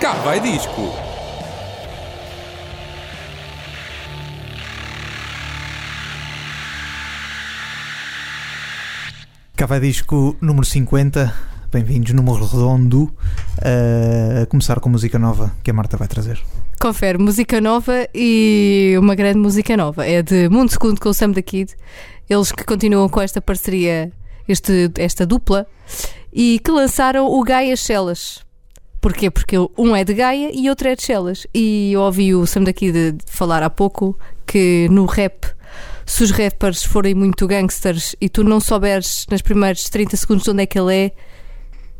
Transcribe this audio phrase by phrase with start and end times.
[0.00, 0.94] Cá vai disco.
[9.54, 11.34] Cá vai disco número 50.
[11.70, 13.12] Bem-vindos, número redondo.
[13.58, 16.40] Uh, a começar com música nova que a Marta vai trazer.
[16.80, 20.06] Confere, música nova e uma grande música nova.
[20.06, 21.76] É de Mundo Segundo com o Sam da Kid.
[22.26, 24.10] Eles que continuam com esta parceria,
[24.48, 25.66] este, esta dupla,
[26.32, 28.48] e que lançaram o Gaia Shellas.
[29.00, 29.30] Porquê?
[29.30, 31.46] Porque um é de Gaia e outro é de Shellas.
[31.54, 35.46] E eu ouvi o Sam da Kid falar há pouco que no rap
[36.04, 40.64] se os rappers forem muito gangsters e tu não souberes nos primeiros 30 segundos onde
[40.64, 41.12] é que ele é,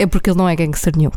[0.00, 1.12] é porque ele não é gangster nenhum.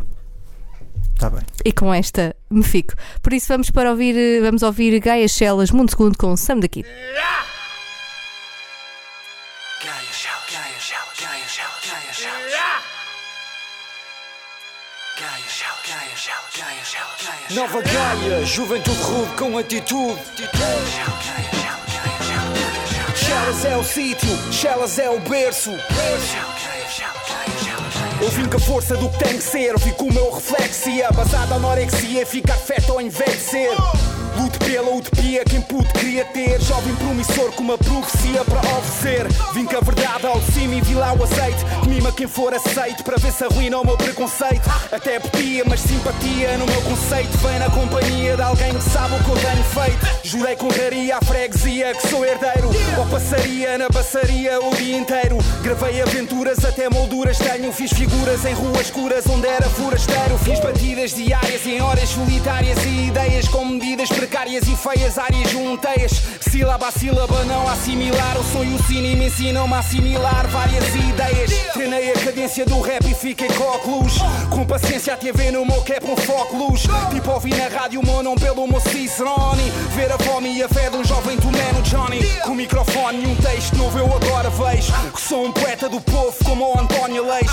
[1.12, 1.42] Está bem.
[1.64, 2.94] E com esta me fico.
[3.20, 6.82] Por isso vamos para ouvir, vamos ouvir Gaia Shellas, Mundo Segundo com Sam daqui.
[6.82, 7.53] Gaia
[17.50, 20.18] Nova Gaia, juventude rude com atitude.
[23.14, 25.70] Chelas é o sítio, Chelas é o berço.
[28.24, 29.78] Eu vim com a força do que tem que ser.
[29.78, 33.68] Fico com o meu reflexia, basada na anorexia, ficar feto ou envelhecer.
[34.40, 36.58] Luto pela utopia, quem pude queria ter.
[36.62, 39.28] Jovem promissor com uma profecia para oferecer.
[39.52, 41.62] Vim com a verdade ao cima e vi lá o azeite.
[41.86, 44.70] Mima quem for aceito para ver se arruina o meu preconceito.
[44.90, 47.36] Até podia, mas simpatia no meu conceito.
[47.38, 50.06] Vem na companhia de alguém que sabe o que eu tenho feito.
[50.24, 52.70] Jurei que honraria a freguesia que sou herdeiro.
[52.98, 55.36] Ou passaria na passaria o dia inteiro.
[55.62, 57.70] Gravei aventuras até molduras tenho.
[57.70, 58.13] Fiz figuras
[58.46, 60.38] em ruas escuras onde era forasteiro.
[60.38, 66.22] Fiz batidas diárias em horas solitárias e ideias com medidas precárias e feias, áreas junteias.
[66.40, 68.38] Sílaba a sílaba, não assimilar.
[68.38, 71.50] O sonho e o cine me ensinam-me a assimilar várias ideias.
[71.72, 74.14] Treinei a cadência do rap e fiquei com óculos.
[74.50, 76.82] Com paciência, a TV no meu cap, um fóculos.
[77.10, 79.70] Tipo, ouvi na rádio o meu nome pelo meu Cicerone.
[79.94, 82.20] Ver a fome e a fé de um jovem tomé Johnny.
[82.44, 84.92] Com microfone e um texto novo, eu agora vejo.
[85.12, 87.50] Que sou um poeta do povo, como o António Leix.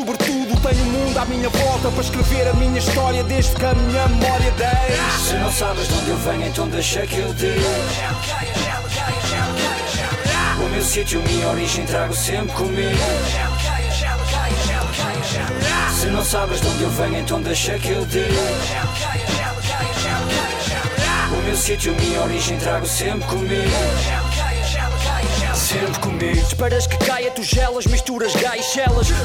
[0.00, 3.74] Sobretudo, tenho o mundo à minha volta para escrever a minha história desde que a
[3.74, 5.28] minha memória deixe.
[5.28, 7.68] Se não sabes de onde eu venho, então deixa que eu diga.
[10.58, 12.98] O meu sítio, minha origem, trago sempre comigo.
[15.92, 18.24] Se não sabes de onde eu venho, então deixa que eu diga.
[21.30, 24.29] O meu sítio, minha origem, trago sempre comigo.
[25.70, 26.36] Sempre comigo.
[26.36, 28.74] Esperas que caia, tu gelas, misturas gás,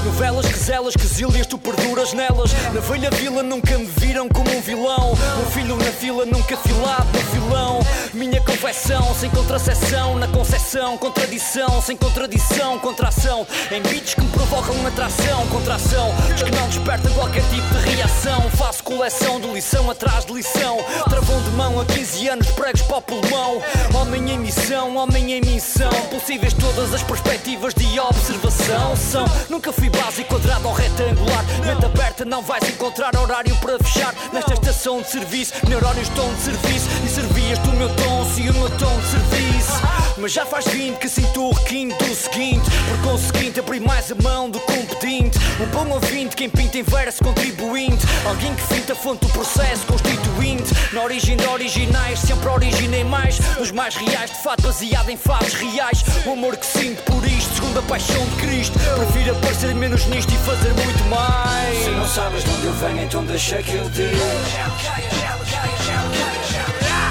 [0.03, 2.53] Novelas que zelas, que zilhas, tu perduras nelas.
[2.72, 5.13] Na velha vila nunca me viram como um vilão.
[5.13, 7.79] Um filho na fila, nunca filado no filão
[8.13, 14.75] Minha confecção, sem contraceção Na concessão, contradição, sem contradição Contração, em beats que me provocam
[14.85, 18.50] atração Contração, os que não despertam qualquer tipo de reação.
[18.51, 20.78] Faço coleção de lição atrás de lição.
[21.09, 23.61] Travão de mão a 15 anos, pregos para o pulmão.
[23.94, 25.89] Homem em missão, homem em missão
[26.35, 28.94] Possíveis todas as perspectivas de observação.
[28.97, 31.46] São, nunca fui básico, quadrado ou retangular.
[31.66, 34.13] Mente aberta, não vais encontrar horário para fechar.
[34.34, 36.90] Nesta estação de serviço, neurónios tom de serviço.
[37.06, 39.81] E servias do meu tom, se o meu tom de serviço.
[40.18, 42.69] Mas já faz 20 que sinto o requinte do seguinte.
[42.90, 44.75] Por conseguinte, abri mais a mão do que
[45.06, 48.06] um bom ouvinte, quem pinta em verso contribuinte.
[48.25, 50.73] Alguém que finta a fonte do processo constituinte.
[50.94, 53.40] Na origem de originais, sempre originei mais.
[53.57, 57.53] Nos mais reais, de fato baseado em fatos reais O amor que sinto por isto,
[57.53, 62.07] segundo a paixão de Cristo Prefiro aparecer menos nisto e fazer muito mais Se não
[62.07, 64.25] sabes de onde eu venho, então deixa que eu diga.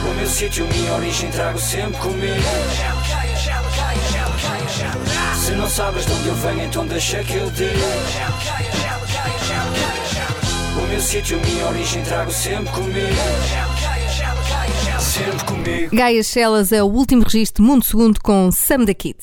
[0.04, 2.42] O meu sítio, minha origem, trago sempre comigo.
[5.36, 7.70] Se não sabes de onde eu venho, então deixa que eu diga.
[10.76, 13.73] O meu sítio, minha origem, trago sempre comigo.
[15.14, 15.94] Sempre comigo.
[15.96, 19.16] Gaia Shellas é o último registro de Mundo Segundo com Sam da Kid.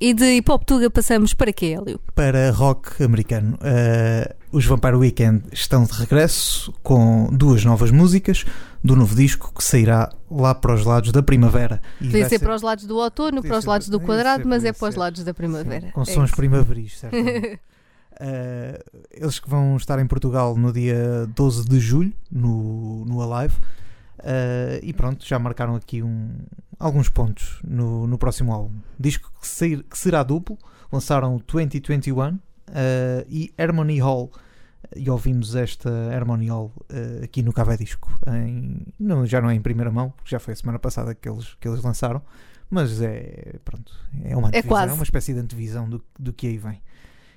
[0.00, 2.00] E de Hip Hop Tuga passamos para que, Hélio?
[2.14, 3.56] Para rock americano.
[3.56, 8.44] Uh, os Vampire Weekend estão de regresso com duas novas músicas
[8.82, 11.80] do novo disco que sairá lá para os lados da primavera.
[12.00, 14.44] E Podia vai ser para os lados do outono, para os ser- lados do quadrado,
[14.44, 15.00] ser, mas é para os ser.
[15.00, 15.90] lados da primavera.
[15.92, 16.36] Com É sons isso.
[16.36, 17.60] primaveris, certamente.
[18.20, 18.82] Uh,
[19.12, 23.54] eles que vão estar em Portugal no dia 12 de julho, no, no Alive.
[24.18, 26.30] Uh, e pronto, já marcaram aqui um-
[26.78, 28.76] alguns pontos no, no próximo álbum.
[28.98, 30.58] Disco que, que será duplo,
[30.92, 32.40] lançaram o 2021 uh,
[33.28, 34.30] e Harmony Hall.
[34.96, 38.10] E ouvimos esta Harmony Hall uh, aqui no Café Disco.
[38.26, 41.28] Em, não, já não é em primeira mão, porque já foi a semana passada que
[41.28, 42.22] eles, que eles lançaram.
[42.70, 43.92] Mas é, pronto,
[44.22, 46.80] é uma É é uma espécie de antevisão do, do que aí vem.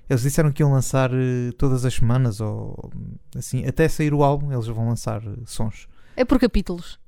[0.09, 2.91] Eles disseram que iam lançar eh, todas as semanas ou
[3.33, 5.87] assim, até sair o álbum, eles vão lançar eh, sons.
[6.15, 6.99] É por capítulos,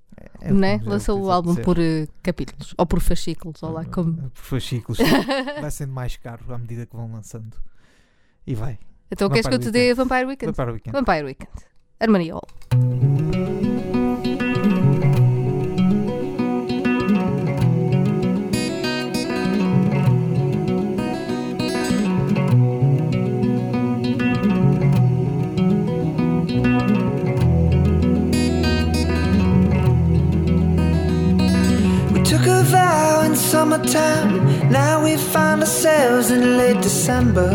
[0.42, 0.76] É, é?
[0.76, 4.30] é Lança o álbum por eh, capítulos ou por fascículos, ou lá como.
[4.32, 5.00] Por fascículos.
[5.62, 7.58] vai sendo mais caro à medida que vão lançando.
[8.46, 8.80] E vai.
[9.12, 10.54] Então queres que eu te dê Vampire Weekend?
[10.60, 10.92] O weekend.
[10.92, 11.52] Vampire Weekend.
[12.00, 12.32] Harmony
[33.54, 34.34] summertime.
[34.72, 37.52] Now we find ourselves in late December.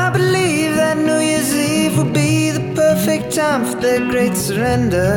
[0.00, 5.10] I believe that New Year's Eve will be the perfect time for their great surrender.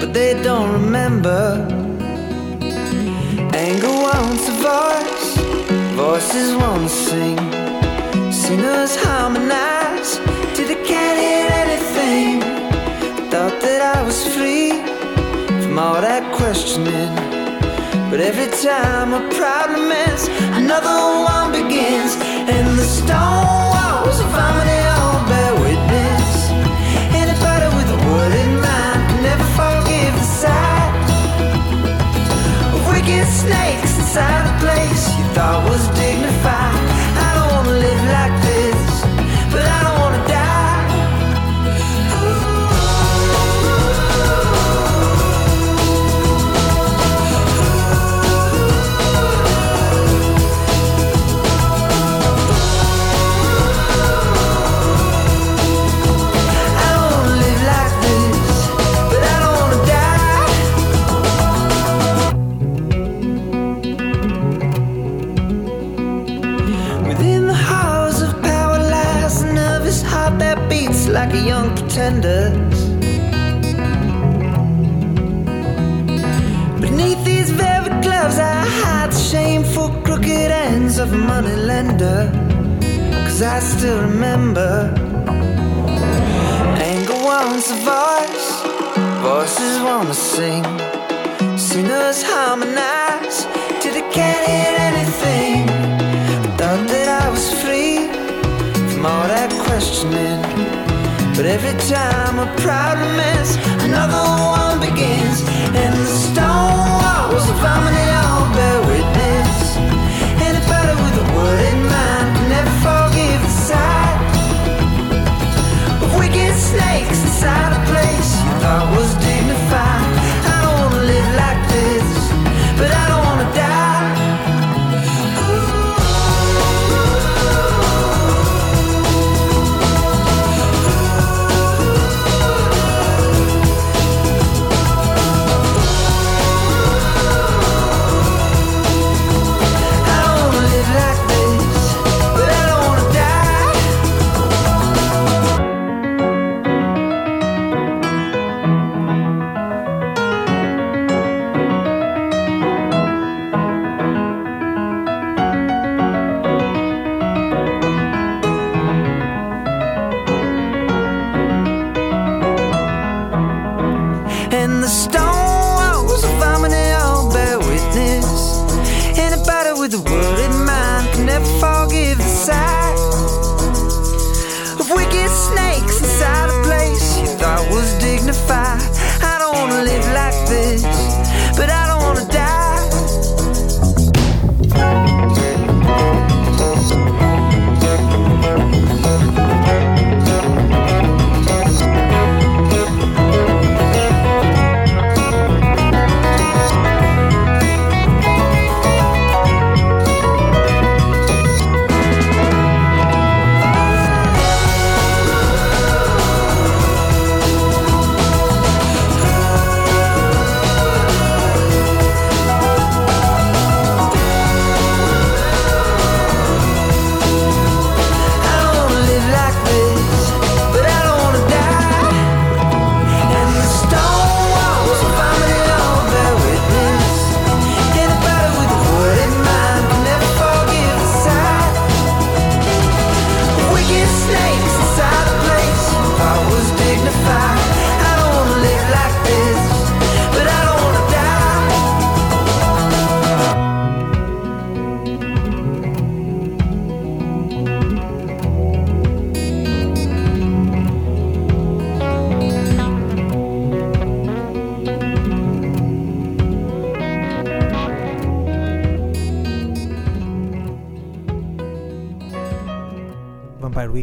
[0.00, 1.42] But they don't remember.
[3.66, 5.28] Anger wants a voice,
[6.04, 7.38] voices won't sing.
[8.44, 10.10] Singers harmonize
[10.54, 12.32] till they can't hear anything.
[13.30, 14.95] Thought that I was free
[15.78, 17.14] all that questioning.
[18.10, 22.16] But every time a problem ends, another one begins.
[22.48, 26.30] And the stone walls of harmony all bear witness.
[27.12, 30.96] Anybody with a word in mind can never forgive the sight
[32.72, 36.85] of wicked snakes inside a place you thought was dignified.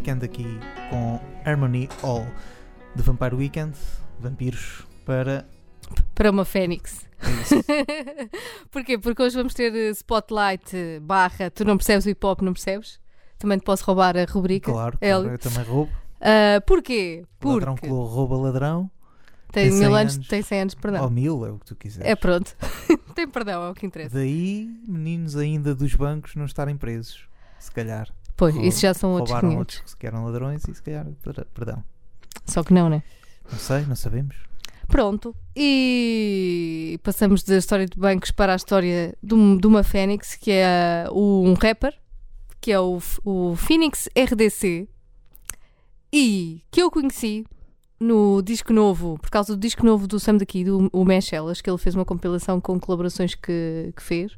[0.03, 2.27] Weekend aqui com Harmony All
[2.93, 3.73] de Vampire Weekend,
[4.19, 5.47] vampiros para.
[6.13, 7.07] Para uma Fênix.
[7.21, 8.27] é.
[8.69, 8.97] Porquê?
[8.97, 12.51] Porque hoje vamos ter eh, Spotlight eh, barra Tu não percebes o hip hop, não
[12.51, 12.99] percebes?
[13.39, 14.73] Também te posso roubar a rubrica.
[14.73, 15.91] Claro, claro, eu também roubo.
[16.19, 17.23] Ah, porquê?
[17.41, 18.91] Ladrão Porque que rouba ladrão.
[19.53, 20.27] tem, tem mil 100 anos, anos.
[20.27, 21.03] tem 100 anos, perdão.
[21.05, 22.11] Ou mil, é o que tu quiseres.
[22.11, 22.53] É pronto.
[23.15, 24.15] tem perdão, é o que interessa.
[24.15, 27.25] Daí, meninos ainda dos bancos não estarem presos.
[27.57, 28.09] Se calhar.
[28.51, 29.75] Pois, isso já são outros Roubaram 500.
[29.77, 31.05] outros que eram ladrões e se calhar.
[31.21, 31.83] per- Perdão.
[32.45, 33.03] Só que não, né?
[33.51, 34.35] Não sei, não sabemos.
[34.87, 35.35] Pronto.
[35.55, 40.51] E passamos da história de bancos para a história de, um- de uma Fênix, que
[40.51, 41.93] é o- um rapper,
[42.59, 44.87] que é o, F- o Phoenix RDC,
[46.11, 47.45] e que eu conheci
[47.99, 51.69] no disco novo, por causa do disco novo do Sam daqui, do o Meshelas, que
[51.69, 54.37] ele fez uma compilação com colaborações que, que fez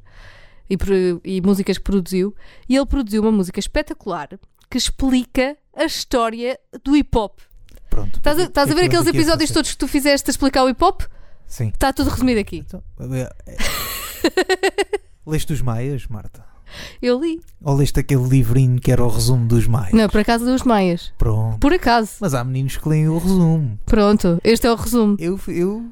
[0.70, 0.78] e,
[1.24, 2.36] e músicas que produziu,
[2.68, 4.30] e ele produziu uma música espetacular
[4.70, 7.40] que explica a história do hip hop.
[7.90, 8.18] Pronto.
[8.18, 10.64] Estás a, estás a ver porque eu aqueles episódios todos que tu fizeste a explicar
[10.64, 11.02] o hip hop?
[11.48, 11.68] Sim.
[11.70, 12.58] Está tudo resumido aqui.
[12.58, 13.58] Então, é- é-
[15.26, 16.44] leste os Maias, Marta?
[17.02, 17.40] Eu li.
[17.64, 19.94] Ou leste aquele livrinho que era o resumo dos Maias?
[19.94, 21.14] Não, por acaso dos Maias.
[21.18, 21.60] Pronto.
[21.60, 22.14] Por acaso.
[22.20, 23.80] Mas há meninos que leem o resumo.
[23.86, 25.16] Pronto, este é o resumo.
[25.20, 25.86] Eu, eu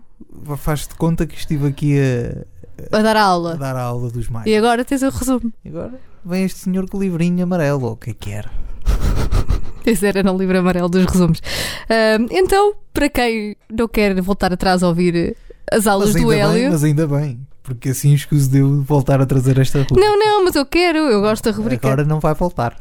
[0.58, 2.46] faz-te conta que estive aqui a,
[2.92, 3.56] A dar a a aula.
[3.56, 4.48] dar a aula dos Maias.
[4.48, 5.52] E agora tens o resumo.
[5.64, 5.94] E agora
[6.26, 8.50] vem este senhor com o livrinho amarelo, ou o que é que era?
[9.86, 11.42] Esse era no livro amarelo dos resumos.
[11.90, 15.36] Ahm, então, para quem não quer voltar atrás a ouvir
[15.72, 16.72] as aulas do ainda bem, Hélio.
[16.72, 17.40] mas ainda bem.
[17.62, 20.00] Porque assim escuso de eu voltar a trazer esta rubrica.
[20.02, 21.88] Não, não, mas eu quero, eu gosto da rubrica.
[21.88, 22.78] Agora não vai voltar.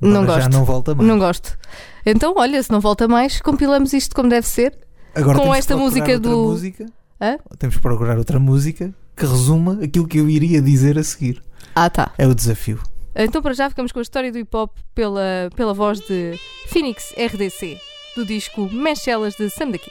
[0.00, 0.52] Não Agora gosto.
[0.52, 1.08] Já não volta mais.
[1.08, 1.58] Não gosto.
[2.04, 4.76] Então, olha, se não volta mais, compilamos isto como deve ser.
[5.14, 6.86] Agora com esta música do- Música.
[7.20, 7.38] Hã?
[7.58, 11.42] Temos que procurar outra música que resuma aquilo que eu iria dizer a seguir.
[11.74, 12.12] Ah, tá.
[12.16, 12.80] É o desafio.
[13.14, 17.12] Então, para já, ficamos com a história do hip hop pela, pela voz de Phoenix
[17.16, 17.78] RDC,
[18.16, 19.90] do disco Mechelas de Sam daqui.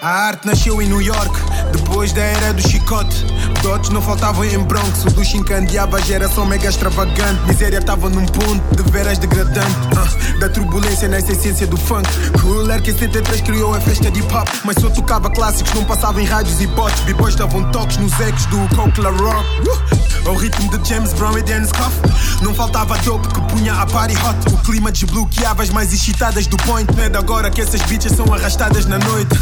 [0.00, 1.32] A arte nasceu em New York,
[1.72, 3.26] depois da era do chicote.
[3.62, 7.44] Dotes não faltavam em Bronx, o duche encandeava a geração mega extravagante.
[7.46, 9.74] Miséria estava num ponto de veras degradante.
[9.96, 12.08] Ah, da turbulência nessa essência do funk.
[12.40, 14.48] Cool Air que em 73 criou a festa de hip hop.
[14.64, 17.00] Mas só tocava clássicos, não passava em rádios e bots.
[17.00, 19.44] B-boys davam toques nos ecos do Coke La Rock.
[19.68, 21.96] Uh, ao ritmo de James Brown e Dennis Coff.
[22.42, 24.54] Não faltava dope que punha a party hot.
[24.54, 26.88] O clima desbloqueava as mais excitadas do point.
[26.94, 29.36] Não é de agora que essas bitches são arrastadas na noite.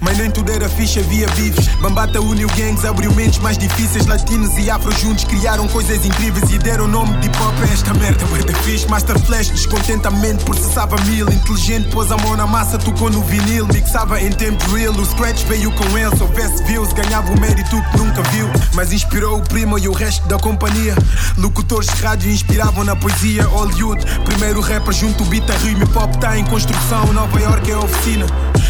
[0.00, 1.66] Mas nem tudo era ficha, havia vivos.
[1.80, 4.06] Bambata uniu gangs, abriu mentes mais difíceis.
[4.06, 8.24] Latinos e afro juntos criaram coisas incríveis e deram nome de pop a esta merda.
[8.26, 11.28] Bué da fixe, Master Flash, descontentamento, processava mil.
[11.28, 13.66] Inteligente, pôs a mão na massa, tocou no vinil.
[13.68, 16.16] Mixava em tempo real, o scratch veio com ele.
[16.16, 18.48] Se houvesse views, ganhava o mérito que nunca viu.
[18.74, 20.94] Mas inspirou o primo e o resto da companhia.
[21.36, 23.44] Locutores de rádio inspiravam na poesia.
[23.44, 25.84] Hollywood, primeiro rapper junto, beat a rima.
[25.84, 28.26] Hip hop tá em construção, Nova York é a oficina.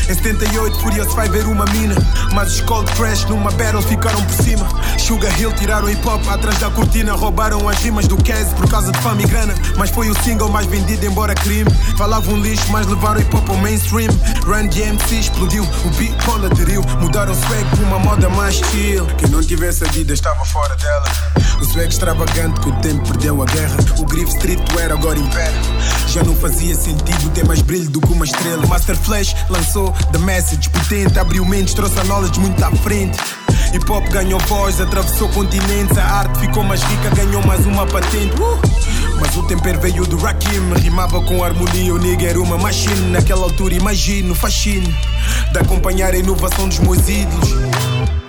[0.08, 1.94] Em 78, Furioso vai ver uma mina.
[2.32, 4.68] Mas os Cold Crash numa battle ficaram por cima.
[4.98, 7.12] Sugar Hill tiraram hip hop atrás da cortina.
[7.14, 9.54] Roubaram as rimas do Kez por causa de fama e grana.
[9.76, 11.70] Mas foi o single mais vendido, embora crime.
[11.96, 14.10] Falavam lixo, mas levaram hip hop ao mainstream.
[14.44, 16.82] Run DMC explodiu, o beat Paul aderiu.
[17.00, 19.06] Mudaram swag por uma moda mais chill.
[19.18, 21.04] Quem não tivesse a vida estava fora dela.
[21.60, 23.76] O swag extravagante que o tempo perdeu a guerra.
[23.98, 25.52] O grifo streetwear agora impera.
[26.08, 28.66] Já não fazia sentido ter mais brilho do que uma estrela.
[28.66, 33.18] Master Flash lançou The Message potente, abriu mentes, trouxe a knowledge muito à frente.
[33.74, 35.96] Hip hop ganhou voz, atravessou continentes.
[35.96, 38.34] A arte ficou mais rica, ganhou mais uma patente.
[38.40, 38.60] Uh!
[39.18, 41.94] Mas o tempero veio do Rakim, rimava com harmonia.
[41.94, 43.10] O nigga era uma machine.
[43.10, 44.94] Naquela altura, imagino o fascínio
[45.52, 48.21] de acompanhar a inovação dos meus ídolos.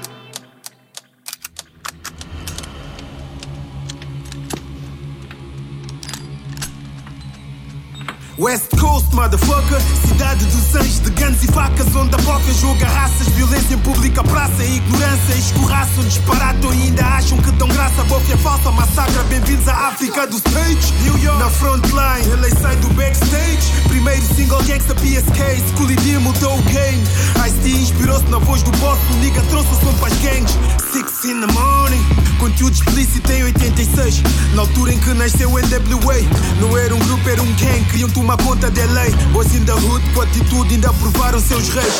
[8.37, 9.79] West Coast, motherfucker.
[10.07, 13.27] Cidade dos anjos de guns e facas Onde a boca joga raças.
[13.29, 18.03] Violência em pública praça Ignorância escorraçam Disparatam e ainda acham que dão graça.
[18.05, 19.23] Bofia falsa, massacra.
[19.23, 20.93] Bem-vindos à África do stage.
[21.03, 23.71] New York, na frontline Ele sai do backstage.
[23.87, 27.03] Primeiro single gangsta PSK Schooly D mudou o game.
[27.45, 30.57] Ice-T inspirou-se na voz do boss O nigga trouxe o som para as gangs
[30.91, 32.03] Six in the morning
[32.39, 34.21] Conteúdo explícito em 86
[34.53, 36.15] Na altura em que nasceu o NWA
[36.59, 37.83] Não era um grupo, era um gang.
[37.91, 39.11] Queriam tomar conta da lei.
[39.33, 41.93] Boys in the hood, com atitude ainda provaram seus reis.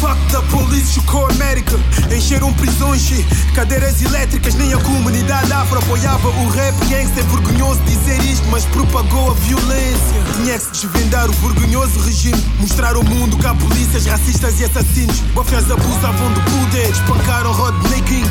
[0.00, 1.78] Fuck the police, chocou a América.
[2.14, 3.08] Encheram prisões
[3.54, 4.54] cadeiras elétricas.
[4.56, 6.74] Nem a comunidade afro apoiava o rap.
[6.86, 10.16] Gangster É vergonhoso dizer isto, mas propagou a violência.
[10.36, 12.42] Tinha que se desvendar o vergonhoso regime.
[12.58, 15.20] Mostrar ao mundo que há polícias racistas e assassinos.
[15.32, 18.28] Bofias abusavam do poder Espancaram Rodney King.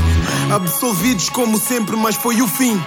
[0.54, 2.82] Absolvidos como sempre, mas foi o fim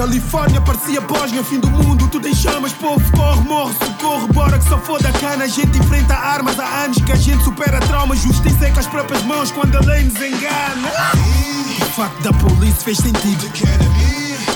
[0.00, 4.66] Califórnia parecia Bósnia, fim do mundo, tudo em chamas, povo corre, morre, socorro, bora que
[4.66, 5.44] só foda a cana.
[5.44, 8.86] A gente enfrenta armas há anos que a gente supera traumas, justiça é com as
[8.86, 10.88] próprias mãos quando a lei nos engana.
[11.82, 13.44] O facto da polícia fez sentido.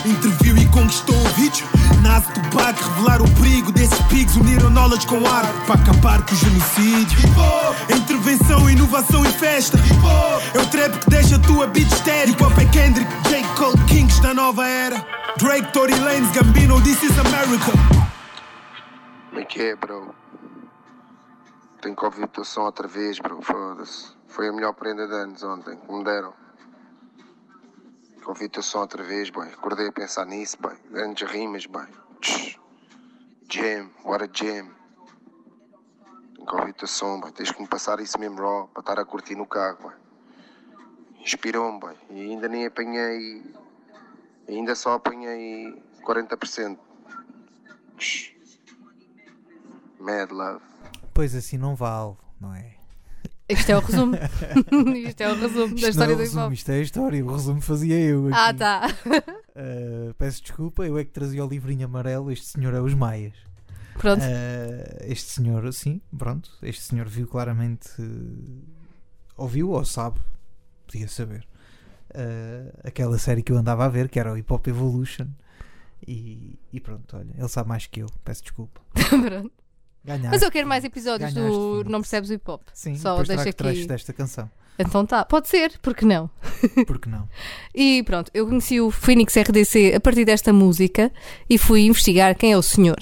[0.07, 1.67] Interviu e conquistou o vídeo.
[2.01, 6.39] Nasce Tupac, revelar o perigo desses pigs, uniram knowledge com arte para acabar com o
[6.39, 7.19] genocídio.
[7.95, 9.79] Intervenção, inovação e festa.
[10.55, 12.35] É o trap que deixa a tua beat estéreo.
[12.35, 13.43] Pop é Kendrick, J.
[13.57, 15.24] Cole, Kings da nova era.
[15.37, 17.73] Drake, Tory Lanez, Gambino, this is America.
[19.31, 20.15] Como é que é, bro?
[21.83, 23.43] Tenho que ouvir o teu som outra vez, bro.
[23.43, 24.15] Foda-se.
[24.29, 26.33] Foi a melhor prenda de anos ontem que me deram.
[28.27, 29.49] Ouvir o teu som outra vez, boy.
[29.49, 30.77] Acordei a pensar nisso, boy.
[30.89, 31.87] Grandes rimas, boy.
[33.51, 34.71] Jam, what a jam.
[36.37, 37.33] Tenho que ouvir o teu som, boy.
[37.33, 39.95] Tens que me passar isso mesmo raw para estar a curtir no carro, boy.
[41.19, 41.97] Inspirou-me, boy.
[42.11, 43.64] E ainda nem apanhei.
[44.49, 46.79] Ainda só apanhei 40%.
[47.99, 48.35] Tch.
[49.99, 50.63] Mad love.
[51.13, 52.75] Pois assim não vale, não é?
[53.49, 54.17] Isto é o resumo.
[55.07, 56.81] Isto é o resumo da Isto não é história o do resumo, isto é a
[56.81, 57.25] história.
[57.25, 58.29] O resumo fazia eu.
[58.29, 58.37] Aqui.
[58.37, 58.89] Ah, tá.
[59.55, 62.33] Uh, peço desculpa, eu é que trazia o livrinho amarelo.
[62.33, 63.35] Este senhor é os Maias.
[63.99, 64.23] Pronto.
[64.23, 66.51] Uh, este senhor, sim, pronto.
[66.63, 68.65] Este senhor viu claramente, uh,
[69.37, 70.19] ouviu ou sabe,
[70.87, 71.47] podia saber,
[72.15, 75.27] uh, aquela série que eu andava a ver, que era o Hip Hop Evolution.
[76.07, 78.07] E, e pronto, olha, ele sabe mais que eu.
[78.25, 78.81] Peço desculpa.
[78.95, 79.53] Pronto.
[80.05, 80.29] Ganhaste.
[80.31, 81.85] Mas eu quero mais episódios Ganhaste, do.
[81.85, 82.63] Não Percebes o Hip Hop.
[82.75, 83.87] Sim, Só deixa aqui.
[83.87, 84.51] desta canção.
[84.79, 86.29] Então tá, pode ser, porque não?
[86.87, 87.29] Porque não?
[87.73, 91.13] E pronto, eu conheci o Phoenix RDC a partir desta música
[91.49, 92.99] e fui investigar quem é o senhor.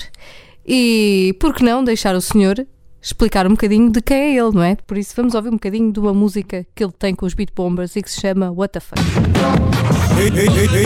[0.67, 2.67] E por que não deixar o senhor
[3.03, 4.77] explicar um bocadinho de quem é ele, não é?
[4.77, 7.51] Por isso vamos ouvir um bocadinho de uma música que ele tem com os Beat
[7.55, 9.03] Bombers e que se chama What the Fuck.
[10.19, 10.85] Ei, ei, ei, hey,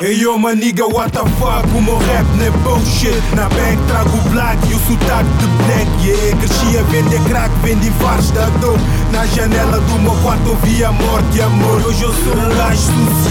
[0.00, 1.66] hey, nigga, what the fuck?
[1.74, 3.20] O meu rap não é bullshit.
[3.34, 6.06] Na bag trago o black e o sotaque de black.
[6.06, 8.78] Yeah, é, cresci a vender crack, vendi vários da dor.
[9.12, 11.84] Na janela do meu quarto ouvi a morte e amor.
[11.86, 13.26] Hoje eu sou um gajo social,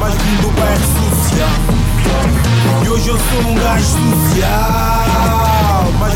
[0.00, 1.50] mais vindo do bairro social.
[2.84, 5.03] E hoje eu sou um gajo social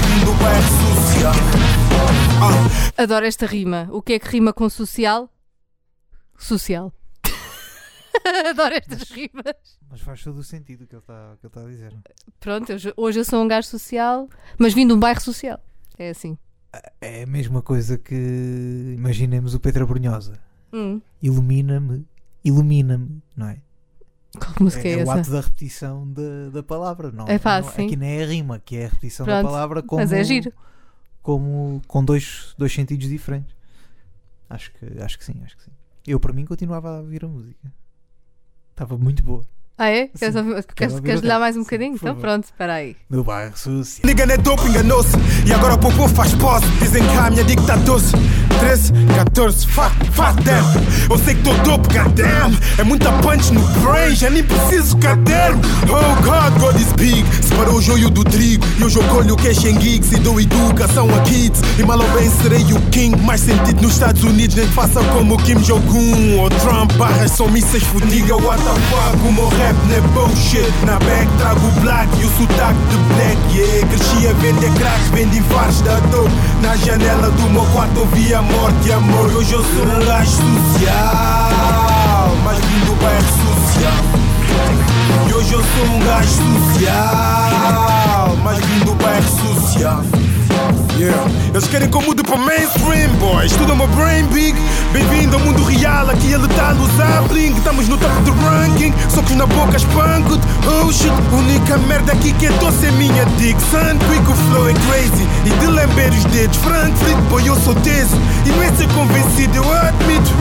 [0.01, 1.35] vim do bairro social.
[2.41, 3.03] Ah.
[3.03, 3.89] Adoro esta rima.
[3.91, 5.31] O que é que rima com social?
[6.37, 6.93] Social.
[8.51, 9.55] Adoro estas rimas.
[9.91, 11.95] Mas faz todo o sentido o que ele está tá a dizer.
[12.41, 15.59] Pronto, hoje, hoje eu sou um gajo social, mas vim de um bairro social.
[15.99, 16.37] É assim.
[17.01, 20.39] É a mesma coisa que imaginemos o Pedro Brunhosa.
[20.73, 22.07] Hum, Ilumina-me,
[22.45, 23.63] ilumina-me, não é?
[24.39, 25.15] qual música é, é, o essa?
[25.21, 27.87] ato da repetição da, da palavra, não É não- sim.
[27.87, 30.23] Aqui não é a rima, que é a repetição da Pronto, palavra como, mas é
[30.25, 30.53] giro.
[31.23, 33.55] como com dois, dois sentidos diferentes.
[34.51, 35.71] Acho que, acho que sim, acho que sim.
[36.07, 37.71] Eu, para mim, continuava a ouvir a música.
[38.71, 39.45] Estava muito boa.
[39.77, 40.09] Ah, é?
[40.09, 41.91] Queres, Sim, ouvir- queres, queres o lhe dar mais um sim, bocadinho?
[41.93, 42.21] por Então favor.
[42.21, 42.97] pronto, espera aí.
[43.09, 44.07] No bairro social.
[44.07, 45.11] Nigga não é dope, enganou-se
[45.47, 48.13] E agora o popô faz posse Dizem que a minha dick tá doce
[48.61, 50.65] 13, 14, fuck, fuck them
[51.09, 52.57] Eu sei que tô dope, goddamn.
[52.77, 57.25] É muita punch no brain, já nem preciso caderno Oh God, God is big.
[57.43, 61.09] Separou o joio do trigo E hoje eu colho cash em gigs E dou educação
[61.15, 61.61] a kids.
[61.79, 65.37] E mal ou bem serei o king Mais sentido nos Estados Unidos Nem faça como
[65.39, 69.97] Kim Jong-un Ou Trump, barras são mísseis fudiga What the fuck, o meu rap não
[69.97, 70.73] é bullshit.
[70.85, 73.39] Na bag trago o black e o sotaque de black.
[73.59, 76.31] Yeah, cresci a vender crack, vendi faros da dor
[76.63, 80.87] Na janela do meu quarto ouvia morte e amor Hoje eu sou um gajo social.
[82.45, 84.05] Mas vim do bairro social.
[85.29, 86.29] E hoje eu sou um gajo
[86.75, 88.37] social.
[88.43, 90.03] Mas vim do bairro social
[90.99, 91.31] Yeah.
[91.55, 93.53] Eles querem que eu mude para mainstream, boys.
[93.53, 94.59] Tudo é meu brain big.
[94.93, 97.55] Bem-vindo ao mundo real, aqui ele tá usar bling.
[97.57, 100.41] Estamos no top do ranking, socos na boca, spanked.
[100.67, 103.61] Oh shit, única merda aqui que é doce é minha dick.
[103.71, 105.27] Son, quick, o flow é crazy.
[105.45, 108.17] E de lamber os dedos, Frankfurt, boy, eu sou teso.
[108.45, 110.33] E não é ser convencido, eu admito.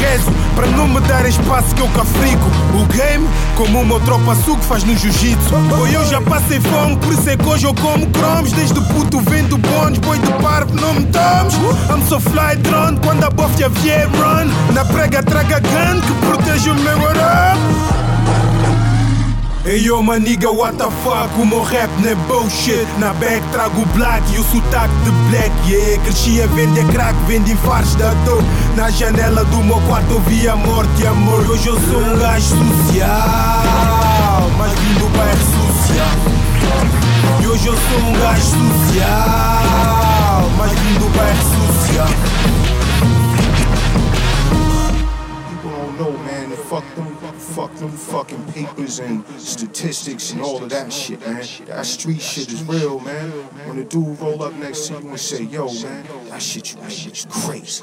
[0.00, 2.46] Rezo para não me dar espaço que eu cafrico.
[2.74, 5.54] O game, como uma tropa suco faz no jiu-jitsu.
[5.68, 8.52] Boy, eu já passei fome, por isso é que hoje eu como cromos.
[8.52, 11.54] Desde puto vendo bônus, boi de parvo, não me tomes.
[11.90, 14.48] I'm so fly drone, quando a bofia vier run.
[14.74, 17.92] Na prega traga gun que protege o meu up.
[19.64, 21.30] Hey yo, my nigga, what the fuck?
[21.40, 22.84] O meu rap não é bullshit.
[22.98, 25.52] Na bag trago black e o sotaque de black.
[25.70, 28.42] Yeah, cresci a vender crack, vendi faros da dor.
[28.74, 31.48] Na janela do meu quarto ouvia morte e amor.
[31.48, 33.06] Hoje eu sou um gajo social,
[34.58, 36.31] mas vim do bairro social.
[37.52, 39.10] Hoje eu sou um gajo social,
[40.56, 42.08] mas vim do bairro social.
[45.48, 46.50] People don't know, man.
[46.68, 51.42] Fuck them, Fuck them fucking papers and statistics and all of that shit, man.
[51.66, 53.30] That street shit is real, man.
[53.66, 56.80] When a dude roll up next to you and say, yo, man, that shit you
[56.80, 57.82] made is crazy.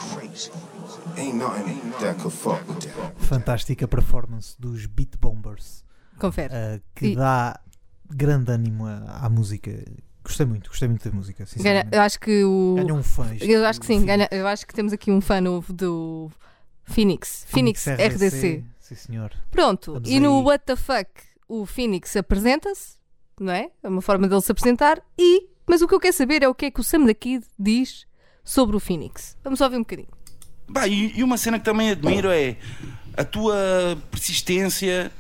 [1.17, 3.13] Ain't nothing that could fuck with that.
[3.19, 5.84] Fantástica performance dos Beat Bombers,
[6.17, 6.49] Confere.
[6.51, 7.60] uh, que E- dá
[8.10, 9.72] grande ânimo à, à música.
[10.24, 12.76] Gostei muito, gostei muito da música, Ganha- eu acho que o.
[12.78, 13.34] Ganhou um fã.
[13.34, 16.30] isto, Eu acho que sim, ganha- eu acho que temos aqui um fã novo do
[16.84, 17.45] Phoenix.
[17.48, 18.63] Phoenix, RDC.
[18.80, 19.32] Sim, senhor.
[19.52, 20.43] Pronto, Estamos e no aí.
[20.45, 21.10] What the Fuck
[21.48, 22.95] o Phoenix apresenta-se,
[23.39, 23.69] não é?
[23.82, 25.02] É uma forma dele se apresentar.
[25.17, 27.13] E, mas o que eu quero saber é o que é que o Sam da
[27.13, 28.06] Kid diz
[28.43, 29.36] sobre o Phoenix.
[29.43, 30.10] Vamos ouvir um bocadinho.
[30.74, 32.58] Pá, e, e uma cena que também admiro é
[33.17, 33.56] a tua
[34.12, 35.12] persistência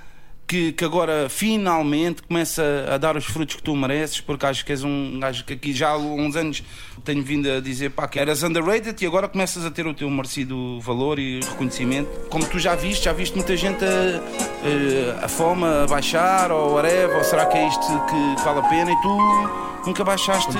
[0.49, 4.71] que, que agora finalmente começa a dar os frutos que tu mereces, porque acho que
[4.71, 6.63] és um gajo que aqui já há uns anos
[7.05, 10.09] tenho vindo a dizer pá, que eras underrated e agora começas a ter o teu
[10.09, 12.09] merecido valor e reconhecimento.
[12.29, 16.73] Como tu já viste, já viste muita gente a, a, a fome a baixar ou
[16.73, 20.51] whatever, ou será que é isto que vale a pena e tu nunca baixaste.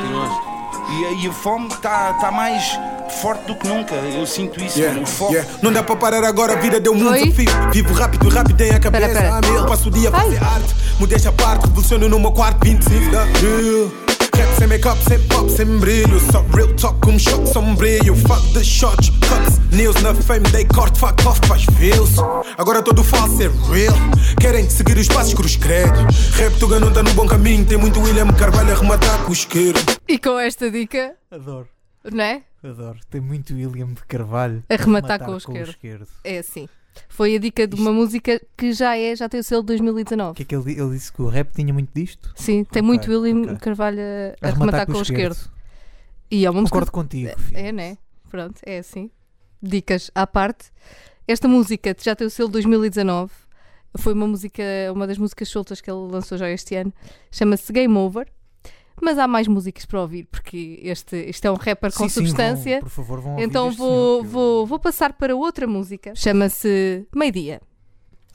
[0.90, 2.78] E, a- e a fome está tá mais
[3.22, 3.94] forte do que nunca.
[3.96, 5.34] Eu sinto isso, Yeah, o foco.
[5.34, 5.50] yeah.
[5.62, 7.30] Não dá para parar agora, a vida deu muito Oi?
[7.30, 7.72] desafio.
[7.72, 9.08] Vivo rápido, rápido tem a cabeça.
[9.08, 9.36] Pera, pera.
[9.38, 9.66] a mil.
[9.66, 10.76] Passo o dia a fazer arte.
[11.00, 14.09] Modéstia à parte, revoluciono no meu quarto 25 de abril.
[14.40, 16.18] Rap sem make-up, sem pop, sem brilho.
[16.32, 18.16] Só real talk, um shot sombrio.
[18.16, 22.12] Fuck the shots, cuts, news na fame, they corte, fuck off, faz views.
[22.58, 23.98] Agora todo falso é real.
[24.40, 25.92] Querem seguir os passos cruz credo.
[26.38, 27.66] Rap Tuga não tá no bom caminho.
[27.66, 29.78] Tem muito William Carvalho a rematar com o isqueiro.
[30.08, 31.68] E com esta dica, Adoro,
[32.10, 32.42] não é?
[32.64, 32.98] adoro.
[33.10, 35.70] Tem muito William de Carvalho A rematar com o esquerdo.
[35.72, 36.08] esquerdo.
[36.24, 36.70] É assim.
[37.08, 39.78] Foi a dica de uma música que já é, já tem o selo de O
[39.78, 40.36] 2019.
[40.36, 42.32] que é que ele, ele disse que o rap tinha muito disto?
[42.36, 43.58] Sim, tem Ok, muito William ok.
[43.58, 44.00] Carvalho
[44.42, 45.50] a, a rematar com o esquerdo.
[46.32, 47.38] E é uma música Concordo contigo.
[47.40, 47.58] filho.
[47.58, 47.98] É, né?
[48.30, 49.10] Pronto, é assim.
[49.62, 50.72] Dicas à parte.
[51.28, 53.32] Esta música já tem o selo 2019.
[53.98, 56.94] Foi uma música, uma das músicas soltas que ele lançou já este ano.
[57.32, 58.28] Chama-se Game Over.
[59.02, 62.26] Mas há mais músicas para ouvir, porque este, este é um rapper com Sim, sim,
[62.26, 62.74] substância.
[62.80, 65.66] vão, por favor, vão ouvir então vou, senhor, que eu- vou, vou passar para outra
[65.68, 66.14] música.
[66.16, 67.62] Chama-se Meio-Dia.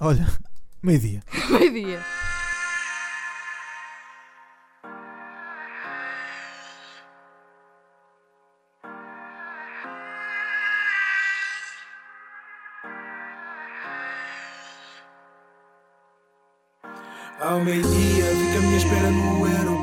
[0.01, 0.27] Olha,
[0.83, 1.23] meio-dia.
[1.51, 2.01] Meio-Dia.
[17.41, 19.74] Ao meio-dia fica a minha espera no aeroporto.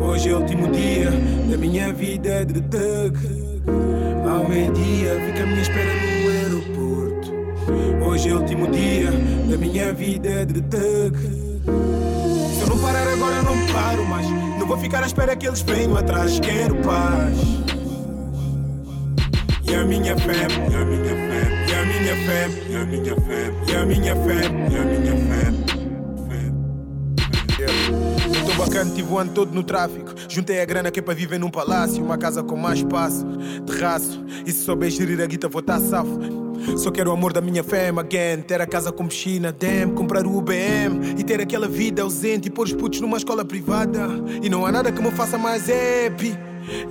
[0.00, 1.10] Hoje é o último dia
[1.50, 3.18] da minha vida de thug.
[4.28, 7.32] Ao meio-dia fica a minha espera no aeroporto.
[8.04, 11.18] Hoje é o último dia da minha vida de thug.
[12.54, 14.26] Se eu não parar agora, eu não paro mais.
[14.58, 16.40] Não vou ficar à espera que eles venham atrás.
[16.40, 17.36] Quero paz.
[19.70, 23.16] E a minha fé, e a minha fé, e a minha fé, e a minha
[23.16, 25.77] fé, e a minha fé, e a minha fé.
[28.68, 30.12] Bacana, tive o ano todo no tráfico.
[30.28, 33.26] Juntei a grana que é para viver num palácio, uma casa com mais espaço,
[33.66, 34.22] terraço.
[34.44, 36.20] E se souber gerir a guita, vou estar safo.
[36.76, 38.42] Só quero o amor da minha fama again.
[38.42, 42.50] Ter a casa com piscina, damn, comprar o UBM e ter aquela vida ausente e
[42.50, 44.06] pôr os putos numa escola privada.
[44.42, 46.36] E não há nada que me faça mais happy.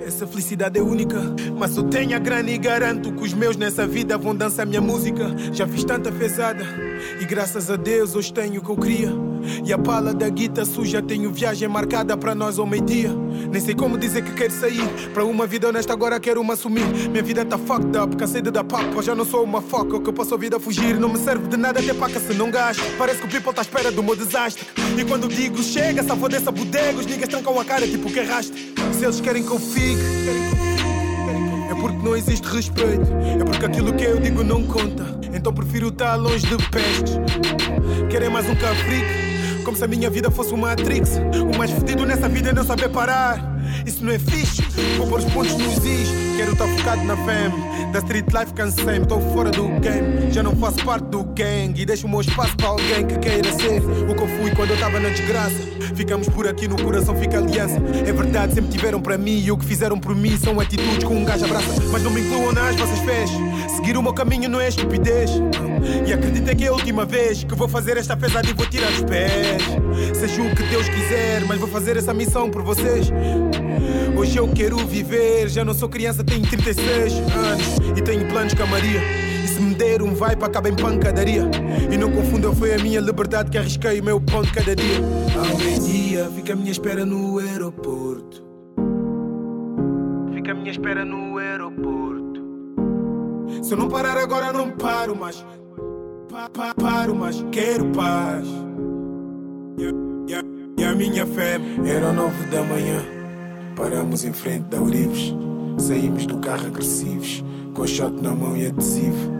[0.04, 1.18] Essa felicidade é única,
[1.56, 4.80] mas eu tenho a grana e garanto que os meus nessa vida vão dançar minha
[4.80, 5.34] música.
[5.52, 6.64] Já fiz tanta fezada
[7.20, 9.28] e graças a Deus hoje tenho o que eu queria.
[9.64, 13.10] E a pala da guita suja tenho viagem marcada para nós ao meio-dia.
[13.50, 14.82] Nem sei como dizer que quero sair.
[15.14, 16.84] Para uma vida honesta agora quero me assumir.
[17.10, 19.02] Minha vida tá fucked up, cansei de dar papo.
[19.02, 20.98] Já não sou uma foca, que eu passo a vida a fugir.
[20.98, 22.82] Não me serve de nada ter paca se não gasto.
[22.98, 24.66] Parece que o people tá à espera do meu desastre.
[24.98, 28.74] E quando digo chega, dessa bodega, os niggas trancam a cara tipo que arraste.
[28.98, 30.02] Se eles querem que eu fique,
[31.70, 33.06] é porque não existe respeito.
[33.40, 35.18] É porque aquilo que eu digo não conta.
[35.32, 37.18] Então prefiro estar longe de pestes.
[38.10, 39.28] Querem mais um caprico?
[39.64, 41.20] Como se a minha vida fosse uma Matrix.
[41.52, 43.57] O mais fedido nessa vida é não saber parar.
[43.86, 44.62] Isso não é fixe.
[44.96, 46.08] Vou pôr os pontos nos is.
[46.36, 47.92] Quero estar focado na fame.
[47.92, 50.30] Da street life cansei-me, estou fora do game.
[50.30, 51.72] Já não faço parte do gang.
[51.76, 54.70] E deixo o meu espaço para alguém que queira ser o que eu fui quando
[54.70, 55.56] eu estava na desgraça.
[55.94, 57.76] Ficamos por aqui, no coração fica aliança.
[58.06, 59.42] É verdade, sempre tiveram para mim.
[59.42, 61.82] E o que fizeram por mim são atitudes com um gajo abraça.
[61.90, 63.30] Mas não me incluam nas vossas fés.
[63.76, 65.30] Seguir o meu caminho não é estupidez.
[66.06, 68.90] E acreditem que é a última vez que vou fazer esta pesada e vou tirar
[68.90, 69.62] os pés.
[70.14, 73.10] Seja o que Deus quiser, mas vou fazer essa missão por vocês.
[74.16, 78.62] Hoje eu quero viver, já não sou criança, tenho 36 anos e tenho planos com
[78.62, 79.00] a Maria.
[79.44, 81.48] E se me der um vai para acaba em pancadaria.
[81.90, 84.98] E não confundam, foi a minha liberdade que arrisquei o meu pão de cada dia.
[85.36, 88.44] Ao meio-dia fica a minha espera no aeroporto.
[90.34, 92.42] Fica a minha espera no aeroporto.
[93.62, 95.44] Se eu não parar agora, não paro mais.
[96.28, 98.46] pa- pa- paro, mas quero paz.
[99.78, 99.84] E,
[100.32, 103.17] e- e a minha fé era nove da manhã.
[103.78, 105.32] Paramos em frente da Urives.
[105.78, 109.30] Saímos do carro agressivos, com shot na mão e adesivo.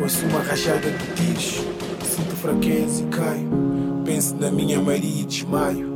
[0.00, 1.60] Ouço uma rachada de tiros.
[2.02, 3.50] Sinto fraqueza e caio.
[4.06, 5.92] Penso na minha Maria e desmaio.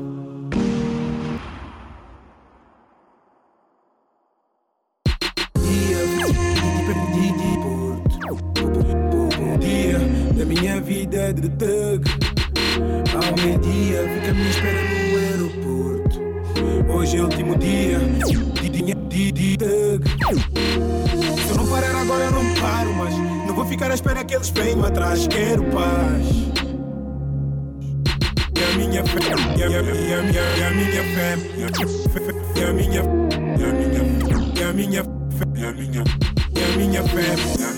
[9.61, 9.99] Dia.
[10.31, 12.16] Um da minha vida de thug.
[23.97, 25.27] Espera que eles venham atrás.
[25.27, 26.27] Quero paz.
[28.55, 29.19] E a minha fé,
[29.59, 31.37] e a, minha, a e a, minha, fé,
[32.55, 33.03] e a minha,
[33.59, 33.97] e a minha
[34.55, 36.05] e a minha fé, e a minha
[36.55, 37.76] e a minha fé,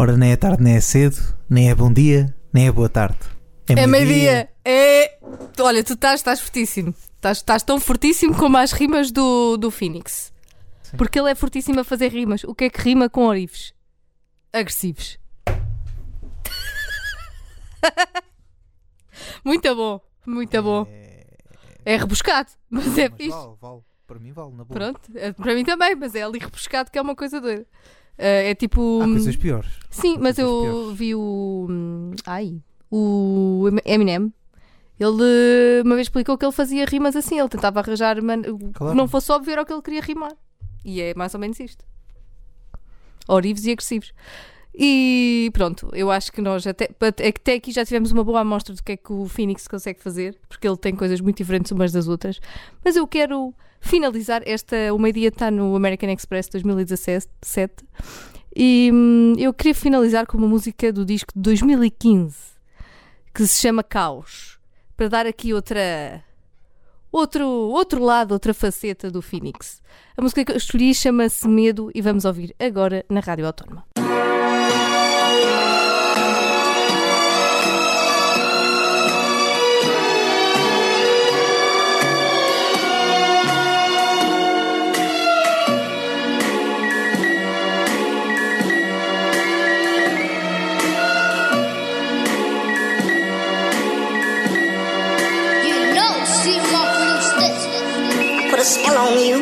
[0.00, 3.18] Ora, nem é tarde, nem é cedo, nem é bom dia, nem é boa tarde.
[3.68, 4.48] É meio-dia.
[4.64, 5.18] É.
[5.60, 6.94] Olha, tu estás, estás fortíssimo.
[7.16, 10.32] Estás, estás tão fortíssimo como as rimas do, do Phoenix.
[10.96, 12.44] Porque ele é fortíssimo a fazer rimas.
[12.44, 13.74] O que é que rima com orifes?
[14.50, 15.18] Agressivos.
[19.44, 20.86] muito bom, muito bom.
[21.84, 23.36] É rebuscado, mas é Mas fixe.
[23.36, 23.80] vale, vale.
[24.06, 24.80] Para mim vale, na boa.
[24.80, 27.66] Pronto, é- para mim também, mas é ali rebuscado que é uma coisa doida.
[28.20, 29.00] Eh, é tipo.
[29.02, 29.70] Há coisas piores.
[29.88, 30.98] Sim, mas eu piores.
[30.98, 31.66] vi o.
[32.26, 32.60] Ai.
[32.90, 34.32] O Eminem.
[34.98, 37.38] Ele uma vez explicou que ele fazia rimas assim.
[37.38, 38.22] Ele tentava arranjar.
[38.22, 38.42] Man...
[38.74, 38.92] Claro.
[38.92, 40.36] Que não fosse óbvio era o que ele queria rimar.
[40.84, 41.82] E é mais ou menos isto:
[43.26, 44.12] Orivos e agressivos.
[44.74, 48.74] E pronto, eu acho que nós até, é até aqui já tivemos uma boa amostra
[48.74, 51.92] do que é que o Phoenix consegue fazer, porque ele tem coisas muito diferentes umas
[51.92, 52.40] das outras.
[52.84, 54.94] Mas eu quero finalizar esta.
[54.94, 57.84] O meio-dia está no American Express 2017.
[58.54, 62.36] E hum, eu queria finalizar com uma música do disco de 2015
[63.34, 64.58] que se chama Caos
[64.96, 66.22] para dar aqui outra
[67.12, 69.80] outro, outro lado, outra faceta do Phoenix.
[70.16, 73.86] A música que eu escolhi chama-se Medo e vamos ouvir agora na Rádio Autónoma.
[98.60, 99.38] A spell on you.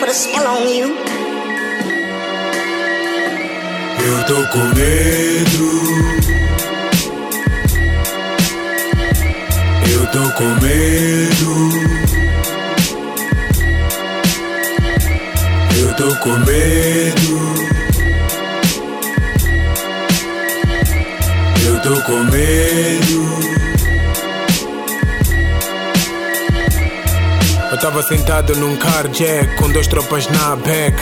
[0.00, 0.96] Put a spell on you.
[4.06, 5.68] Eu tô com medo.
[9.92, 11.52] Eu tô com medo.
[15.80, 17.34] Eu tô com medo.
[21.66, 23.73] Eu tô com medo.
[27.84, 30.96] Tava sentado num car jack com duas tropas na back.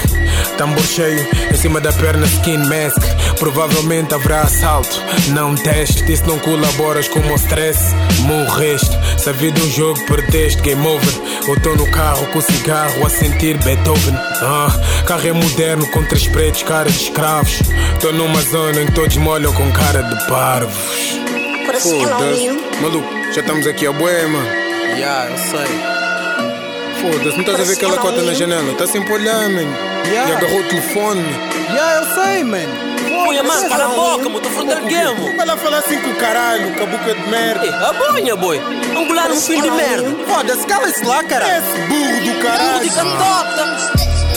[0.59, 2.99] Tambor cheio em cima da perna, skin mask.
[3.39, 6.17] Provavelmente haverá assalto, não teste.
[6.17, 8.91] Se não colaboras com o meu stress, morreste.
[9.17, 11.15] Se a vida é um jogo, perdeste, game over.
[11.47, 14.17] Eu tô no carro com cigarro a sentir Beethoven.
[14.43, 17.61] Ah, carro é moderno com três pretos, cara de escravos.
[18.01, 21.21] Tô numa zona em que todos molham com cara de parvos.
[22.45, 22.61] You.
[22.81, 24.41] maluco, já estamos aqui a boema.
[24.97, 25.92] Yeah, eu sei.
[27.03, 28.75] Foda-se, não estás a ver aquela cota na janela?
[28.75, 29.77] Tá sempre a olhar, mano.
[30.07, 30.31] Yeah.
[30.31, 31.25] E agarrou o telefone.
[31.69, 32.93] Yeah, eu sei, man.
[33.27, 35.37] Olha, mano, cala a boca, mano, de game.
[35.37, 37.67] Vai lá falar assim com o caralho, com a boca de merda.
[37.67, 38.61] Eh, a banha, boy.
[38.97, 40.17] Angular um filho de merda.
[40.29, 41.59] Foda-se, cala-se lá, cara.
[41.59, 42.89] Esse burro do de caralho.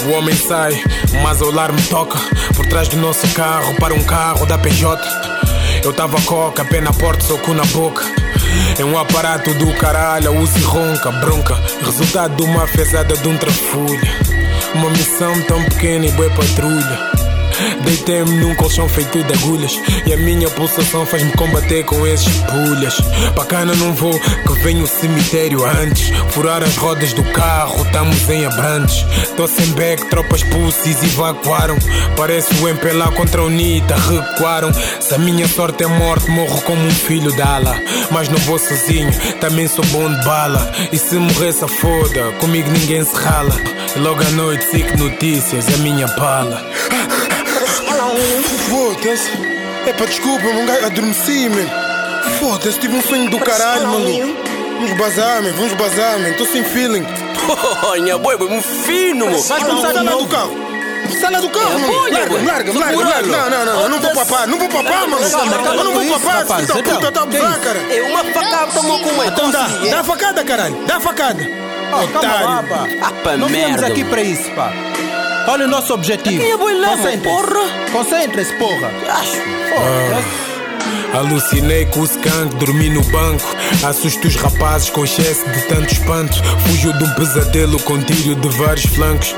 [0.08, 0.84] O homem sai,
[1.22, 2.18] mas o alarme toca.
[2.56, 5.35] Por trás do nosso carro, para um carro da PJ.
[5.86, 8.04] Eu tava coca, pé na porta, soco na boca.
[8.80, 11.54] É um aparato do caralho, usa e ronca, bronca.
[11.84, 14.20] Resultado de uma fezada de um trafulha.
[14.74, 17.15] Uma missão tão pequena e boa patrulha.
[17.84, 22.96] Deitei-me num colchão feito de agulhas E a minha pulsação faz-me combater com esses pulhas
[23.36, 26.10] Bacana não vou, que vem o cemitério antes.
[26.32, 31.78] Furar as rodas do carro, estamos em Abrantes Tô sem back, tropas pussies evacuaram.
[32.16, 34.72] Parece o MP lá contra a UNITA, recuaram.
[35.00, 37.76] Se a minha sorte é morte, morro como um filho dela
[38.12, 40.72] Mas não vou sozinho, também sou bom de bala.
[40.92, 43.56] E se morrer se foda, comigo ninguém se rala.
[43.98, 46.62] Logo à noite, sic notícias, é minha bala.
[48.76, 49.32] Foda-se.
[49.88, 51.66] É pá, desculpa, um gajo adormeci, man.
[52.40, 54.36] Foda-se, tive um sonho do caralho, maluco.
[54.80, 56.34] Vamos bazar, man, vamos bazar, man.
[56.34, 57.06] Tô sem feeling.
[57.84, 59.38] Olha, boi, boi, um fino, mo.
[59.38, 60.66] A do carro.
[61.22, 61.94] Sala do carro, É, mano.
[62.12, 63.28] Larga, larga, larga, larga.
[63.28, 65.24] Não, não, não, eu não vou papar, não vou papar, mano.
[65.26, 67.60] Eu não vou papar, da Então, puta, tá a que abusar, isso?
[67.62, 67.80] cara.
[67.94, 69.26] É uma facada, tomou com uma.
[69.28, 71.48] Então dá, dá a facada, caralho, dá a facada.
[71.94, 72.88] Oh, calma lá, pá.
[73.02, 74.74] Ah, pá, Não viemos aqui para isso, pá.
[75.48, 76.42] Olha o nosso objetivo.
[76.42, 77.04] Quem é boi lá, mano?
[77.04, 77.24] Concentre-se.
[77.24, 77.92] Porra.
[77.92, 78.92] Concentre-se, porra.
[79.10, 79.36] Acho.
[79.70, 80.56] Foda-se.
[81.16, 83.56] Alucinei com o skunk, dormi no banco.
[83.88, 86.36] Assusto os rapazes com excesso de tanto espanto.
[86.68, 89.34] Fujo de um pesadelo com tiro de vários flancos.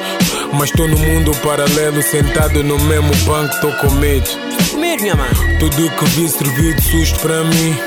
[0.53, 4.27] Mas tô no mundo paralelo, sentado no mesmo banco, tô com medo.
[4.71, 5.29] Comer, minha mãe.
[5.59, 7.77] Tudo que vi serviu de susto para mim.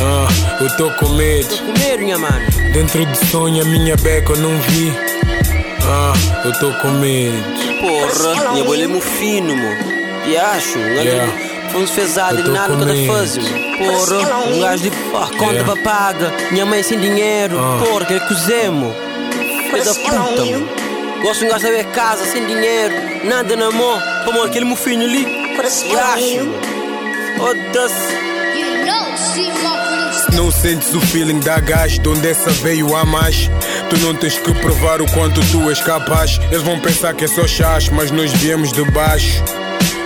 [0.00, 1.56] Ah, eu tô com medo.
[1.56, 2.46] Comer, minha mãe.
[2.72, 5.07] Dentro de sonho, a minha beca eu não vi.
[5.90, 6.12] Ah,
[6.44, 7.36] eu tô com medo.
[7.80, 9.68] Porra, minha ele é muito fino, mo.
[10.26, 11.08] E acho, um gajo.
[11.08, 11.32] Yeah.
[11.72, 13.40] Fomos fezado, Eu tô ele nada com cada fase.
[13.40, 15.72] Porra, um gajo de ah, conta Yeah.
[15.72, 16.32] para paga.
[16.50, 17.58] Minha mãe sem dinheiro.
[17.58, 17.82] Ah.
[17.84, 18.94] Porra, que ele cozemos.
[19.70, 20.68] Filho da puta, mo.
[21.22, 22.94] Gosto de um gajo saber casa, sem dinheiro.
[23.24, 23.98] Nada na mão.
[24.24, 25.26] Pô, mano, aquele mofinho ali.
[25.90, 26.44] E acho, you.
[26.44, 26.54] mo.
[27.38, 28.14] Foda-se.
[28.58, 29.50] You know she
[30.32, 33.50] Não sentes o feeling da gás, de onde essa veio a mais.
[33.90, 36.38] Tu não tens que provar o quanto tu és capaz.
[36.50, 39.42] Eles vão pensar que é só chás, mas nós viemos de baixo.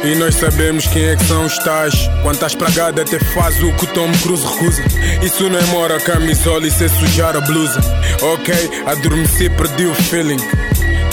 [0.05, 1.95] E nós sabemos quem é que são os tais.
[2.23, 4.83] Quando estás pragado, até faz o que Tom Cruise recusa.
[5.23, 7.81] Isso não é mora camisola, isso é sujar a blusa.
[8.21, 8.55] Ok,
[8.87, 10.41] adormeci, perdi o feeling.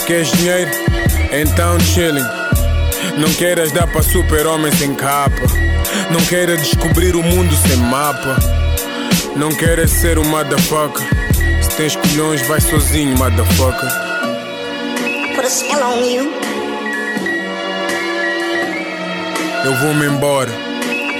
[0.06, 0.70] Queres dinheiro?
[1.32, 2.26] Então chilling.
[3.16, 5.42] Não queiras dar para super-homem sem capa.
[6.10, 8.36] Não queiras descobrir o mundo sem mapa.
[9.36, 11.06] Não queres ser um motherfucker.
[11.62, 13.88] Se tens colhões, vai sozinho, motherfucker.
[15.34, 16.32] Put a spell on you.
[19.64, 20.50] Eu vou-me embora.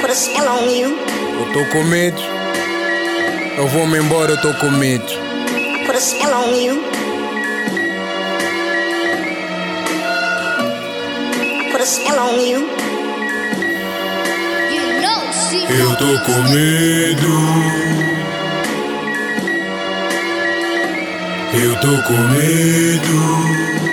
[0.00, 0.98] Put a spell on you.
[1.38, 2.20] Eu tô com medo.
[3.56, 5.04] Eu vou-me embora, eu tô com medo.
[5.86, 6.82] Put a spell on you.
[11.70, 12.79] Put a spell on you.
[15.52, 17.26] Eu tô com medo.
[21.52, 23.89] Eu tô com medo.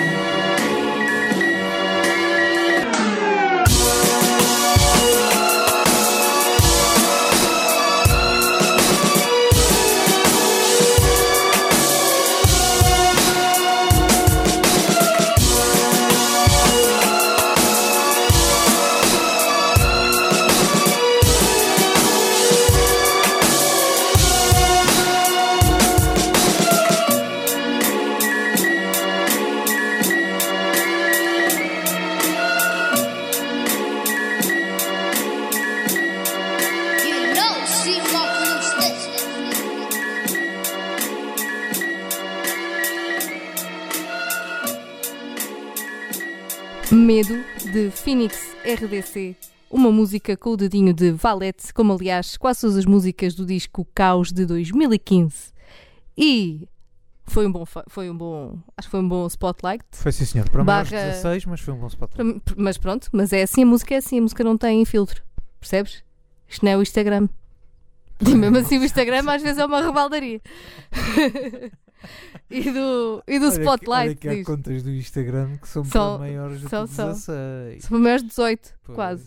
[47.78, 49.36] De Phoenix RDC.
[49.70, 53.86] Uma música com o dedinho de Valete, como aliás quase todas as músicas do disco
[53.94, 55.52] Caos de 2015.
[56.16, 56.66] E
[57.24, 59.84] foi um bom, foi um bom, acho que foi um bom spotlight.
[59.92, 60.48] Foi sim, senhor.
[60.50, 62.10] Para maiores de Barra- 16, mas foi um bom spot.
[62.10, 62.24] Para-
[62.56, 65.22] Mas pronto, mas é assim, a música é assim, a música não tem filtro.
[65.60, 66.02] Percebes?
[66.48, 67.28] Isto não é o Instagram.
[68.26, 70.40] E mesmo assim o Instagram às vezes é uma rebaldaria.
[72.50, 75.84] e do, e do Olha que- Spotlight Olha que há contas do Instagram que são,
[75.84, 77.08] São- para maiores de são- são.
[77.08, 77.84] 16.
[77.84, 78.96] São maiores de 18, Pois.
[78.96, 79.24] quase.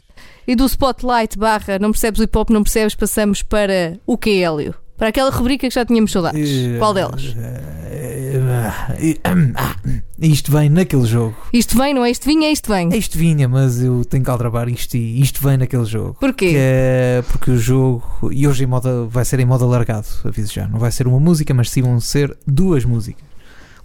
[0.48, 4.30] E do Spotlight barra não percebes o hip hop, não percebes, passamos para o que
[4.32, 4.76] é Hélio?
[5.02, 6.48] Para aquela rubrica que já tínhamos saudades.
[6.48, 7.36] Eh, Qual delas?
[7.36, 9.18] eh, ah, eh,
[9.56, 9.76] ah,
[10.20, 11.36] Isto vem naquele jogo.
[11.52, 12.12] Isto vem, não é?
[12.12, 12.90] Isto vinha, isto vem.
[12.96, 16.18] Isto vinha, mas eu tenho que aldrabar isto e isto vem naquele jogo.
[16.20, 16.54] Porquê?
[16.56, 20.68] É porque o jogo, e hoje em moda, vai ser em modo alargado, aviso já.
[20.68, 23.24] Não vai ser uma música, mas sim vão ser duas músicas.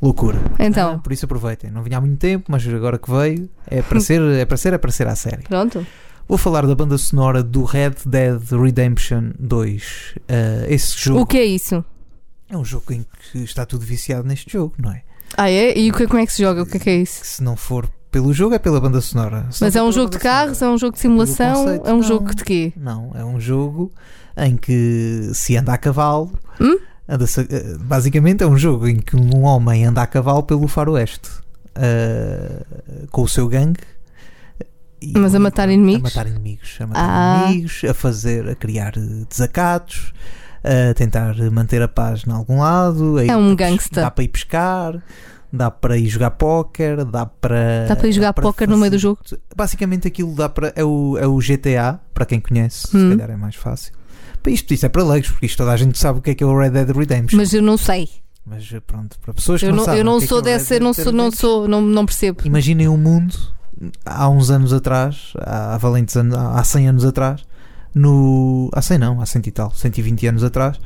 [0.02, 0.38] Loucura.
[0.58, 0.96] Então.
[0.96, 1.70] Ah, por isso aproveitem.
[1.70, 4.74] Não vinha há muito tempo, mas agora que veio, é para ser, é para ser,
[4.74, 5.44] é para ser à série.
[5.44, 5.86] Pronto.
[6.28, 10.14] Vou falar da banda sonora do Red Dead Redemption 2.
[10.28, 11.84] Ah, esse jogo O que é isso?
[12.50, 15.02] é um jogo em que está tudo viciado neste jogo, não é?
[15.36, 15.76] Ah, é?
[15.78, 16.62] E o que, como é que se joga?
[16.62, 17.20] O que é que é isso?
[17.24, 19.46] Se não for pelo jogo, é pela banda sonora.
[19.50, 20.62] Se Mas é um jogo de carros?
[20.62, 21.54] É um jogo de simulação?
[21.64, 22.02] conceito, É um não.
[22.02, 22.72] jogo de quê?
[22.76, 23.92] Não, é um jogo
[24.36, 26.32] em que se anda a cavalo.
[26.60, 26.78] Hum?
[27.08, 30.66] anda-se a- eh, basicamente é um jogo em que um homem anda a cavalo pelo
[30.66, 31.30] faroeste
[31.74, 32.64] ah,
[33.10, 33.80] com o seu gangue.
[35.14, 36.01] Mas a matar inimigos?
[36.16, 36.76] A matar inimigos.
[36.80, 37.44] A matar Ah.
[37.51, 40.12] inimigos, a fazer, a criar eh, desacatos,
[40.64, 43.18] a tentar manter a paz em algum lado.
[43.20, 44.01] É um gangsta.
[44.03, 45.03] Dá para ir pescar,
[45.53, 47.86] dá para ir jogar póquer, dá para.
[47.88, 49.20] Dá para ir jogar póquer no meio do jogo?
[49.55, 50.72] Basicamente aquilo dá para.
[50.74, 53.11] É o, é o GTA, para quem conhece, se Hum.
[53.11, 53.92] calhar é mais fácil.
[54.47, 56.44] Isto, isto é para leigos, porque isto toda a gente sabe o que é que
[56.44, 57.36] é o Red Dead Redemption.
[57.36, 58.09] Mas eu não sei.
[58.47, 60.74] Mas pronto, para pessoas que Eu não, não, sabem eu não é sou é dessa,
[60.76, 62.42] eu não sou, não sou, não, não percebo.
[62.44, 63.34] Imaginem um mundo
[64.04, 67.44] há uns anos atrás, há valentes anos, há 100 anos atrás,
[67.94, 70.78] no, há 100 não, há 100 e tal, 120 anos atrás,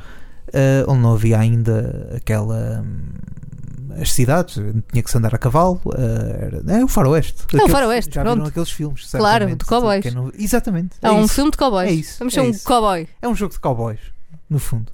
[0.53, 2.81] eh, onde não havia ainda aquela.
[2.85, 3.03] hum,
[3.99, 4.55] as cidades,
[4.89, 7.43] tinha que se andar a cavalo, eh, era, é o faroeste.
[7.53, 8.49] É o faroeste, já viram pronto.
[8.49, 10.01] aqueles filmes, Claro, certamente, de cowboys.
[10.03, 10.95] quem não- exatamente.
[11.01, 11.33] Há é um isso.
[11.33, 11.89] filme de cowboys.
[11.89, 12.19] É isso.
[12.19, 12.63] Vamos é ser um isso.
[12.65, 13.07] cowboy.
[13.21, 13.99] É um jogo de cowboys,
[14.49, 14.91] no fundo.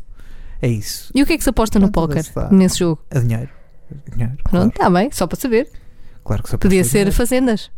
[0.59, 1.11] É isso.
[1.13, 2.99] E o que é que se aposta no Pronto, póquer nesse jogo?
[3.11, 3.49] É dinheiro.
[4.11, 5.69] dinheiro Pronto, está bem, só para saber.
[6.25, 7.69] Claro que se Podia aposta ser fazendas.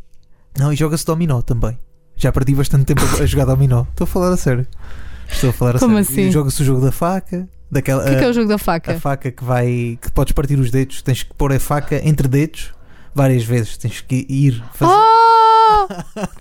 [0.58, 1.78] Não, e joga-se dominó também.
[2.16, 3.84] Já perdi bastante tempo a- a jogar dominó.
[3.91, 4.68] Estou a falar a sério.
[5.32, 6.10] Estou a falar a Como sério.
[6.24, 6.32] assim?
[6.32, 7.47] Joga-se o jogo da faca.
[7.72, 8.93] Daquela, O que é, que é a- o jogo da faca?
[8.93, 9.97] A faca que vai.
[10.02, 11.02] que podes partir os dedos.
[11.02, 12.74] Tens que pôr a faca entre dedos
[13.14, 13.78] várias vezes.
[13.78, 14.91] Tens que ir fazer.
[14.91, 15.88] Oh!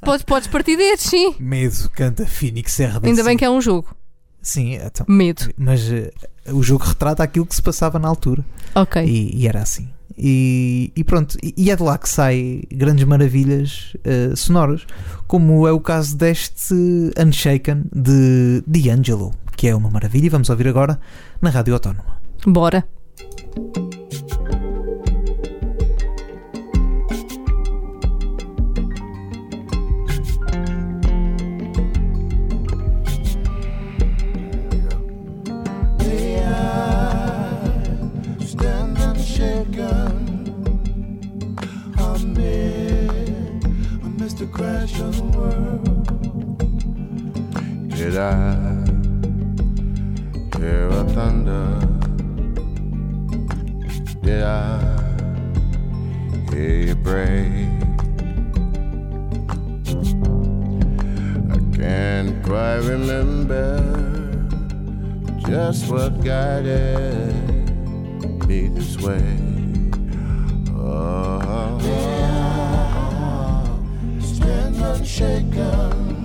[0.00, 1.34] podes, podes partir dedos, sim.
[1.38, 3.06] Medo, canta Phoenix RDC.
[3.06, 3.94] Ainda bem que é um jogo.
[4.40, 5.04] Sim, então.
[5.08, 5.50] Medo.
[5.56, 6.10] Mas eh,
[6.50, 8.42] o jogo retrata aquilo que se passava na altura.
[8.74, 9.04] Ok.
[9.04, 9.90] E, e era assim.
[10.18, 14.84] E, e pronto, e, é de lá que sai grandes maravilhas eh, sonoras,
[15.26, 16.74] como é o caso deste
[17.18, 20.98] Unshaken de D'Angelo, que é uma maravilha, e vamos ouvir agora
[21.40, 22.18] na Rádio Autónoma.
[22.44, 22.84] Bora.
[48.18, 48.54] I
[50.58, 51.78] hear a thunder?
[54.22, 54.88] Did I?
[61.52, 63.78] I can't quite remember
[65.46, 66.20] just what
[68.48, 69.22] me this way.
[70.74, 71.78] Oh,
[74.82, 76.17] unshaken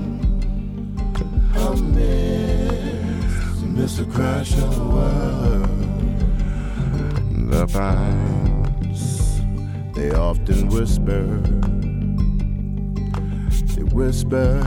[3.75, 5.69] amidst, the crash of the world.
[7.49, 9.41] The pines,
[9.95, 11.23] they often whisper,
[13.75, 14.61] they whisper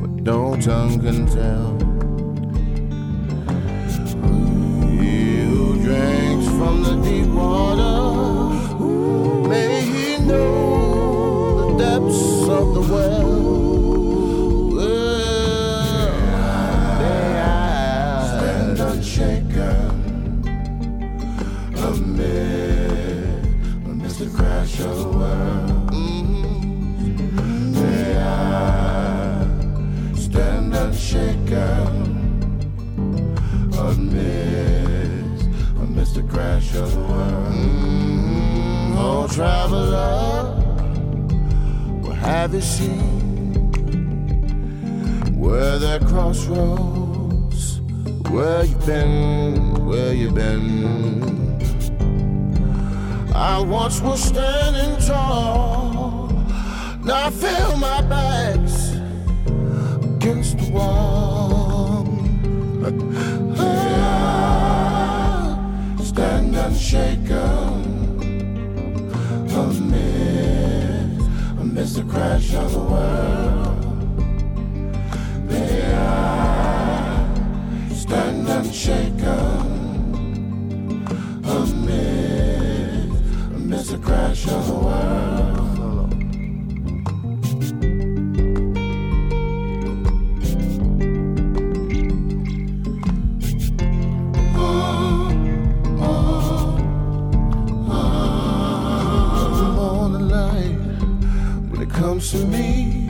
[0.00, 1.78] what no tongue can tell.
[4.98, 8.78] He who drinks from the deep water,
[9.48, 13.43] may he know the depths of the well.
[24.72, 25.92] The the world.
[27.74, 29.44] May I
[30.16, 31.92] stand unshaken
[33.78, 35.46] amidst,
[35.78, 37.54] amidst the crash of the world.
[38.96, 40.54] Oh, traveler,
[42.00, 43.70] what have you seen?
[45.38, 47.80] Where there crossroads?
[48.30, 49.86] Where you been?
[49.86, 51.33] Where you been?
[53.34, 56.28] I once was standing tall.
[57.02, 58.92] Now I feel my back's
[60.04, 62.06] against the wall.
[63.58, 65.58] Ah,
[66.02, 67.82] Stand unshaken
[69.50, 71.20] amidst,
[71.60, 73.84] amidst the crash of the world.
[75.48, 77.28] May I
[77.92, 79.13] stand unshaken
[84.14, 84.90] crash of the world.
[100.34, 100.78] light
[101.70, 103.04] when it comes to me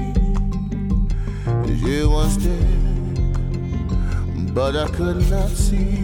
[1.85, 5.99] you once did, but I could not see.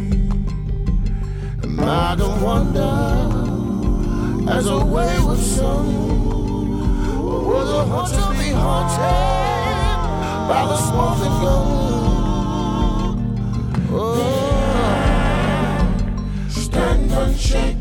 [1.62, 3.49] And I don't wonder
[4.50, 5.86] as a wayward son
[7.46, 10.00] was a hunter be haunted
[10.48, 11.66] by the smoking gun.
[13.92, 14.26] Oh,
[16.48, 17.79] stand unshaken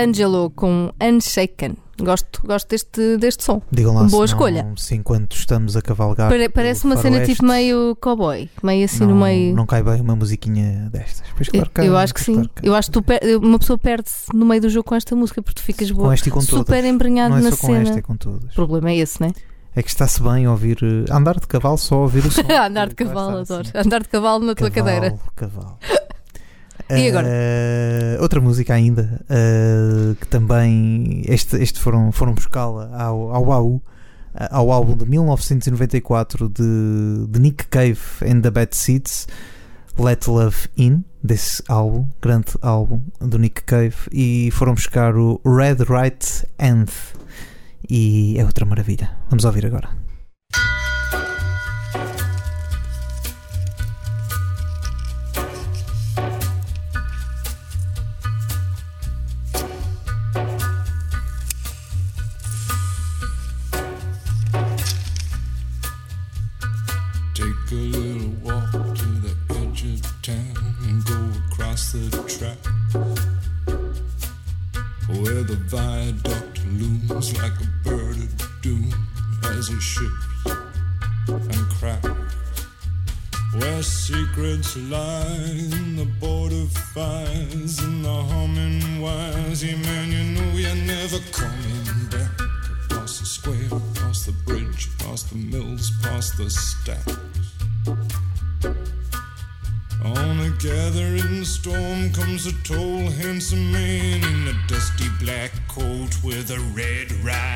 [0.00, 1.76] D'Angelo com Unshaken.
[1.98, 3.62] Gosto, gosto deste, deste som.
[3.72, 4.70] Digam lá Boa escolha.
[4.76, 6.28] se enquanto estamos a cavalgar.
[6.28, 9.54] Pare- parece uma cena tipo meio cowboy, meio assim não, no meio.
[9.56, 11.26] não cai bem uma musiquinha destas.
[11.34, 12.34] Pois claro eu, eu acho que sim.
[12.34, 15.40] claro Eu acho que per- uma pessoa perde-se no meio do jogo com esta música
[15.40, 17.88] porque tu ficas boa, super embrenhado é na cena.
[17.88, 18.02] é.
[18.02, 19.32] O problema é esse, não é?
[19.74, 20.78] É que está-se bem ouvir.
[20.82, 22.42] eh, andar de cavalo só ouvir o som.
[22.42, 23.68] Andar de cavalo, adoro.
[23.74, 25.18] Andar de cavalo na tua Cavalo, cadeira.
[25.34, 25.78] Cavalo.
[26.90, 27.26] E agora?
[27.28, 33.82] Eh, outra música ainda eh, que também este, este foram, foram buscá-la ao, ao AU,
[34.34, 39.26] eh, ao álbum de 1994 de, de Nick Cave and the Bad Seeds
[39.98, 45.78] Let Love In desse álbum, grande álbum do Nick Cave e foram buscar o Red
[45.88, 46.92] Right Hand
[47.88, 49.10] e é outra maravilha.
[49.28, 50.06] Vamos ouvir agora
[84.62, 89.62] the border fires and the humming wires.
[89.62, 92.30] Yeah, man, you know you're never coming back.
[92.84, 97.16] Across the square, across the bridge, past the mills, past the stacks.
[100.04, 106.50] On a gathering storm comes a tall, handsome man in a dusty black coat with
[106.50, 107.55] a red right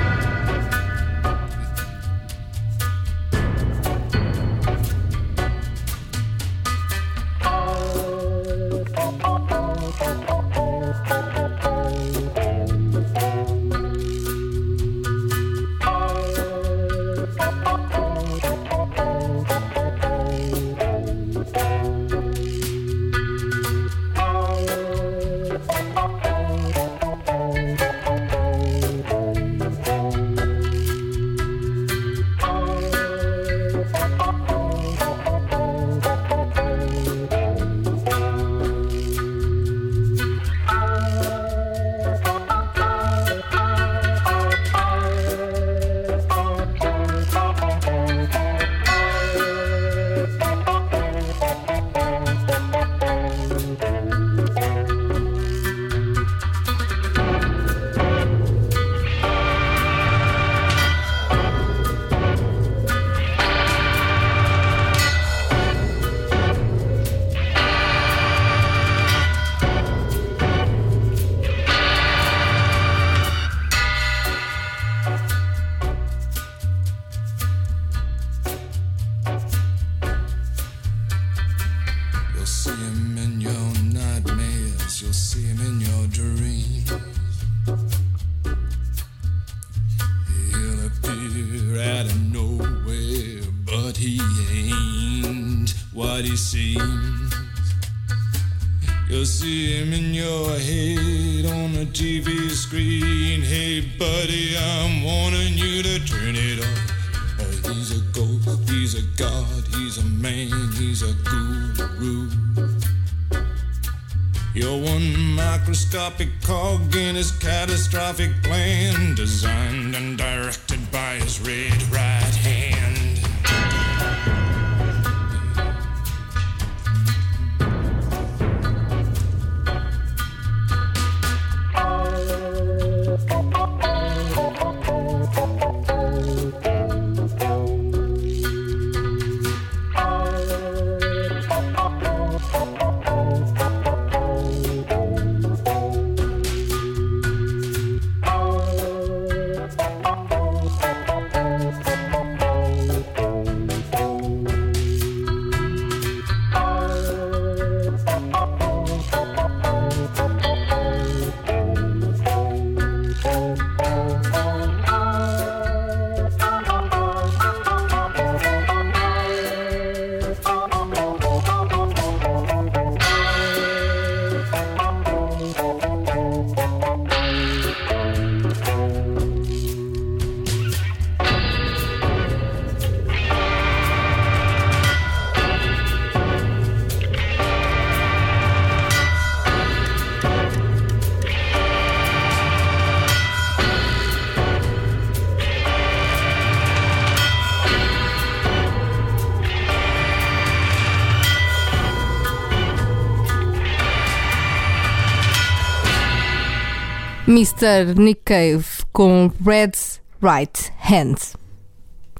[207.41, 207.95] Mr.
[207.99, 208.63] Nick Cave
[208.93, 211.15] com Red's Right Hand.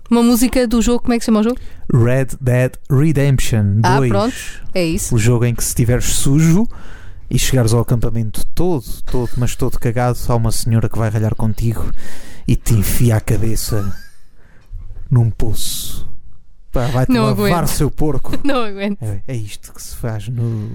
[0.09, 1.59] Uma música do jogo, como é que se chama o jogo?
[1.93, 3.84] Red Dead Redemption 2.
[3.84, 4.36] Ah, pronto,
[4.74, 5.13] é isso.
[5.13, 6.67] O jogo em que se estiveres sujo
[7.30, 11.36] e chegares ao acampamento todo, todo, mas todo cagado, há uma senhora que vai ralhar
[11.36, 11.91] contigo
[12.47, 13.95] e te enfia a cabeça
[15.07, 16.11] num poço.
[16.72, 17.65] Pá, vai-te Não lavar aguento.
[17.69, 18.32] o seu porco.
[18.45, 19.01] Não aguento.
[19.01, 20.69] É, é isto que se faz no,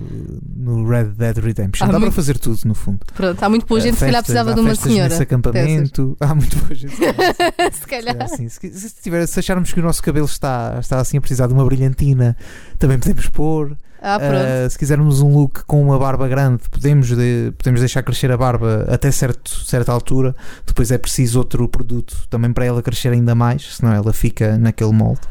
[0.56, 1.84] no Red Dead Redemption.
[1.86, 3.00] Há Dá muito- para fazer tudo, no fundo.
[3.14, 5.08] Pronto, há muito boa Eh, gente, se calhar festas- precisava há de uma festas senhora.
[5.08, 6.16] Nesse acampamento.
[6.20, 6.94] Há muito boa gente.
[7.72, 8.14] se calhar.
[8.14, 8.48] calhar sim.
[8.48, 11.54] Se, se, tiver, se acharmos que o nosso cabelo está, está assim a precisar de
[11.54, 12.36] uma brilhantina,
[12.78, 13.76] também podemos pôr.
[14.08, 14.34] Ah, pronto.
[14.66, 18.36] Uh, se quisermos um look com uma barba grande, podemos, de- podemos deixar crescer a
[18.36, 20.36] barba até certo, certa altura.
[20.64, 24.92] Depois é preciso outro produto também para ela crescer ainda mais, senão ela fica naquele
[24.92, 25.22] molde.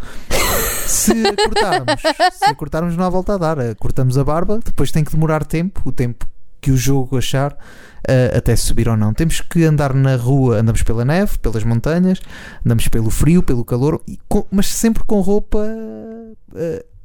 [0.85, 2.01] Se cortarmos,
[2.33, 3.57] se cortarmos, não há volta a dar.
[3.59, 6.25] Uh, Cortamos a barba, depois tem que demorar tempo, o tempo
[6.61, 9.13] que o jogo achar, uh, até subir ou não.
[9.13, 12.19] Temos que andar na rua, andamos pela neve, pelas montanhas,
[12.65, 15.59] andamos pelo frio, pelo calor, com- mas sempre com roupa.
[15.59, 16.95] uh,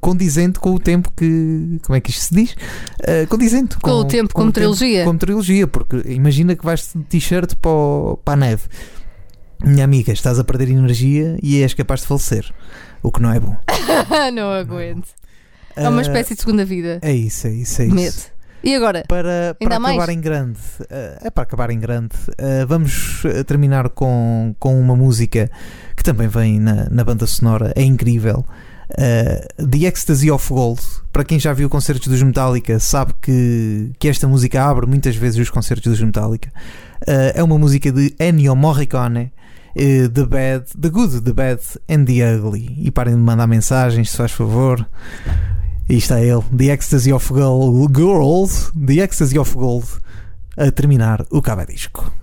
[0.00, 1.78] condizente com o tempo que.
[1.84, 2.52] Como é que isto se diz?
[3.00, 5.04] Uh, condizente Com o tempo, como trilogia.
[5.04, 8.62] Como trilogia, porque imagina que vais de t-shirt para, para a neve.
[9.64, 12.52] Minha amiga, estás a perder energia e és capaz de falecer.
[13.02, 13.56] O que não é bom.
[14.34, 15.08] não aguento.
[15.76, 16.98] É uma Uh, espécie de segunda vida.
[17.00, 17.94] É isso, é isso, é isso.
[17.94, 18.22] Medo.
[18.64, 19.04] E agora?
[19.08, 19.96] Para, para há mais?
[19.96, 20.58] acabar em grande,
[20.88, 25.50] eh, é para acabar em grande, eh, vamos terminar com, com uma música
[25.96, 28.44] que também vem na, na banda sonora, é incrível.
[28.96, 30.80] Eh, The Ecstasy of Gold.
[31.12, 35.40] Para quem já viu concertos dos Metallica, sabe que, que esta música abre muitas vezes
[35.40, 36.52] os concertos dos Metallica.
[37.06, 39.32] Eh, é uma música de Ennio Morricone.
[39.76, 42.86] Eh, The Bad, The Good, The Bad and The Ugly.
[42.86, 44.86] E parem de mandar mensagens, se faz favor.
[45.88, 48.52] E está ele, The Ecstasy of Gold, Gold,
[48.86, 49.86] The Ecstasy of Gold,
[50.56, 52.21] a terminar o cabo disco.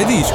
[0.00, 0.29] Cá vai disco.